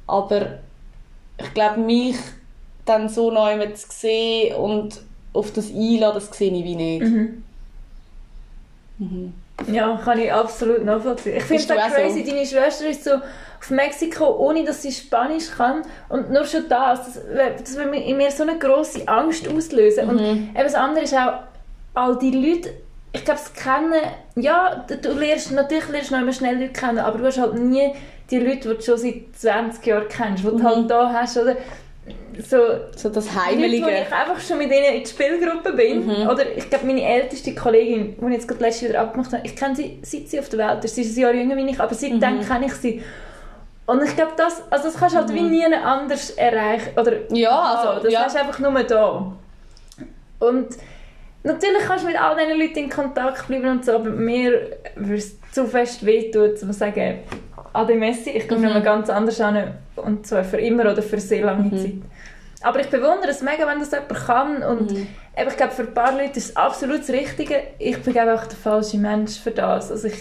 [0.07, 0.59] Aber
[1.39, 2.15] ich glaube, mich
[2.87, 5.01] dann so neu zu sehen und
[5.33, 7.01] auf das einladen, das sehe ich wie nicht.
[8.99, 9.33] Mhm.
[9.71, 11.37] Ja, kann ich absolut nachvollziehen.
[11.37, 12.31] Ich finde auch crazy, so?
[12.31, 15.81] deine Schwester ist so auf Mexiko, ohne dass sie Spanisch kann.
[16.09, 20.09] Und nur schon das, das, das mir- in mir so eine grosse Angst auslösen.
[20.09, 20.49] Und Mhm.
[20.49, 21.33] eben das andere ist auch,
[21.95, 22.69] all die Leute,
[23.13, 23.93] ich glaube, das Kennen,
[24.35, 27.39] ja, du, du lernst, natürlich lernst du noch immer schnell Leute kennen, aber du hast
[27.39, 27.91] halt nie
[28.29, 30.63] die Leute, die du schon seit 20 Jahren kennst, die du Mhm.
[30.63, 31.55] halt da hast, oder?
[32.39, 32.57] So,
[32.95, 33.85] So das die Leute, wo Heimelige.
[33.89, 36.05] ich einfach schon mit denen in der Spielgruppe bin.
[36.05, 36.27] Mhm.
[36.29, 39.55] Oder ich glaube, meine älteste Kollegin, die ich jetzt gerade letztes wieder abgemacht habe, ich
[39.55, 40.95] kenne sie, seit sie auf der Welt ist.
[40.95, 42.41] Sie ist ein Jahr jünger wie ich, aber seitdem Mhm.
[42.47, 43.03] kenne ich sie.
[43.85, 46.89] Und ich glaube, das, also das kannst du halt wie nie anders erreichen.
[46.99, 48.19] Oder, Ja, also, das ja.
[48.21, 49.31] hast du einfach nur da.
[50.39, 50.67] Und
[51.43, 55.15] natürlich kannst du mit all diesen Leuten in Kontakt bleiben und so, aber mir würde
[55.15, 57.19] es zu fest wehtun, um zu sagen,
[57.73, 58.65] Ade Messi, ich komme Mhm.
[58.67, 61.77] nochmal ganz anders an und zwar für immer oder für sehr lange Mhm.
[61.77, 61.93] Zeit.
[62.61, 65.07] Aber ich bewundere es mega, wenn das jemand kann und Mhm.
[65.37, 67.61] eben, ich glaube, für ein paar Leute ist es absolut das Richtige.
[67.77, 69.91] Ich bin glaube auch der falsche Mensch für das.
[69.91, 70.19] Also ich,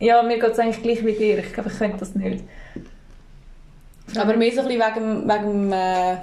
[0.00, 1.38] ja, mir geht es eigentlich gleich wie dir.
[1.38, 2.42] Ich glaube, ich könnte das nicht.
[4.18, 6.16] Aber mehr so ein bisschen wegen, wegen, äh,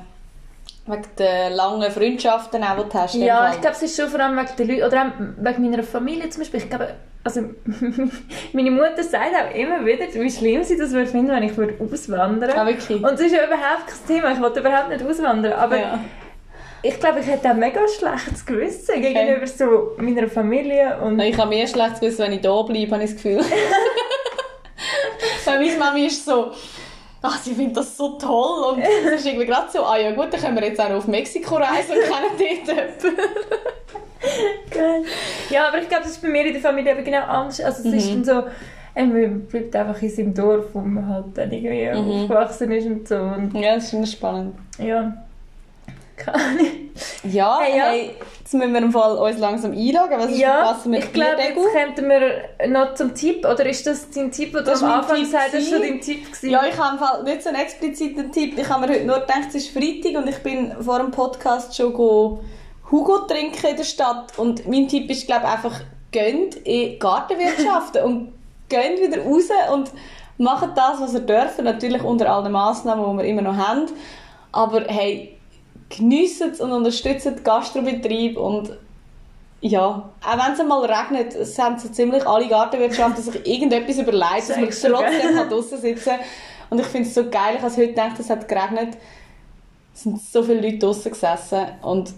[0.89, 3.15] wegen der langen Freundschaften, auch, die du hast.
[3.15, 5.11] Ja, ich glaube, es ist schon vor allem wegen den Leuten, oder auch
[5.43, 6.61] wegen meiner Familie zum Beispiel.
[6.61, 7.41] Ich glaube, also,
[8.53, 11.75] meine Mutter sagt auch immer wieder, wie schlimm sie das würde finden, wenn ich würde
[11.83, 13.03] auswandern Ah, wirklich?
[13.03, 15.99] Und es ist ja überhaupt kein Thema, ich wollte überhaupt nicht auswandern, aber ja.
[16.81, 21.49] ich glaube, ich hätte ein mega schlechtes Gewissen gegenüber so meiner Familie und Ich habe
[21.49, 23.41] mehr schlechtes Gewissen, wenn ich da bleibe, habe ich das Gefühl.
[25.45, 26.51] Weil meine Mami ist so,
[27.21, 28.73] ach, sie findet das so toll.
[28.73, 30.97] Und es ist irgendwie gerade so, ah ja gut, dann können wir jetzt auch noch
[30.97, 33.29] auf Mexiko reisen und kennen dort jemanden.
[34.71, 35.03] Geil.
[35.49, 37.61] Ja, aber ich glaube, das ist bei mir in der Familie eben genau anders.
[37.61, 38.23] Also es ist Mhm.
[38.23, 38.47] dann so,
[38.95, 42.23] äh, man bleibt einfach in seinem Dorf, wo man halt dann irgendwie Mhm.
[42.23, 43.15] aufgewachsen ist und so.
[43.15, 44.55] Und Ja, das ist schon spannend.
[44.77, 45.13] ja,
[46.19, 46.69] keine.
[47.23, 47.83] Ja, Hey, ja.
[47.85, 50.19] Hey, jetzt müssen wir im Fall uns langsam einloggen.
[50.19, 53.87] Was ist Ja, passen mit ich glaube, jetzt könnten wir noch zum Tipp, oder ist
[53.87, 56.49] das dein Tipp, oder Das am Anfang gesagt hast, das schon dein Tipp gewesen?
[56.49, 58.57] Ja, ich habe nicht so einen expliziten Tipp.
[58.57, 61.75] Ich habe mir heute nur gedacht, es ist Freitag und ich bin vor dem Podcast
[61.75, 62.41] schon go
[62.91, 64.37] Hugo trinken in der Stadt.
[64.37, 68.33] Und mein Tipp ist, glaube ich, einfach, gönnt in Gartenwirtschaften und
[68.69, 69.91] gönnt wieder raus und
[70.37, 71.61] macht das, was ihr dürft.
[71.61, 73.85] Natürlich unter allen Massnahmen, die wir immer noch haben.
[74.51, 75.38] Aber hey,
[75.89, 78.71] geniessen es und unterstützt den Gastrobetrieb und
[79.61, 84.49] ja, auch wenn es mal regnet, es haben so ziemlich alle Gartenwirtschaften sich irgendetwas überlegt,
[84.49, 86.13] dass man trotzdem kann draussen sitzen
[86.69, 88.97] Und ich finde es so geil, ich habe heute gedacht, es hat geregnet.
[89.93, 92.13] Es sind so viele Leute draussen gesessen und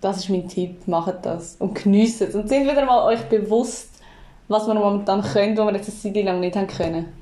[0.00, 2.34] das ist mein Tipp, macht das und geniessen es.
[2.34, 3.90] Und sind wieder mal euch bewusst,
[4.48, 7.19] was wir momentan können, wo wir jetzt eine Zeit lang nicht haben können.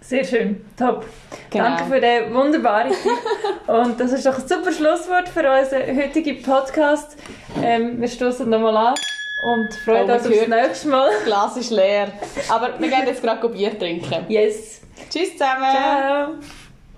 [0.00, 1.04] Sehr schön, top.
[1.50, 1.64] Genau.
[1.64, 3.12] Danke für den wunderbaren Tipp.
[3.66, 7.16] Und das ist doch ein super Schlusswort für unseren heutigen Podcast.
[7.62, 8.94] Ähm, wir stoßen nochmal an
[9.42, 11.10] und freuen uns aufs nächste Mal.
[11.10, 12.12] Das Glas ist leer.
[12.48, 14.24] Aber wir gehen jetzt gerade Bier trinken.
[14.28, 14.80] Yes.
[15.10, 15.70] Tschüss zusammen!
[15.72, 16.34] Ciao.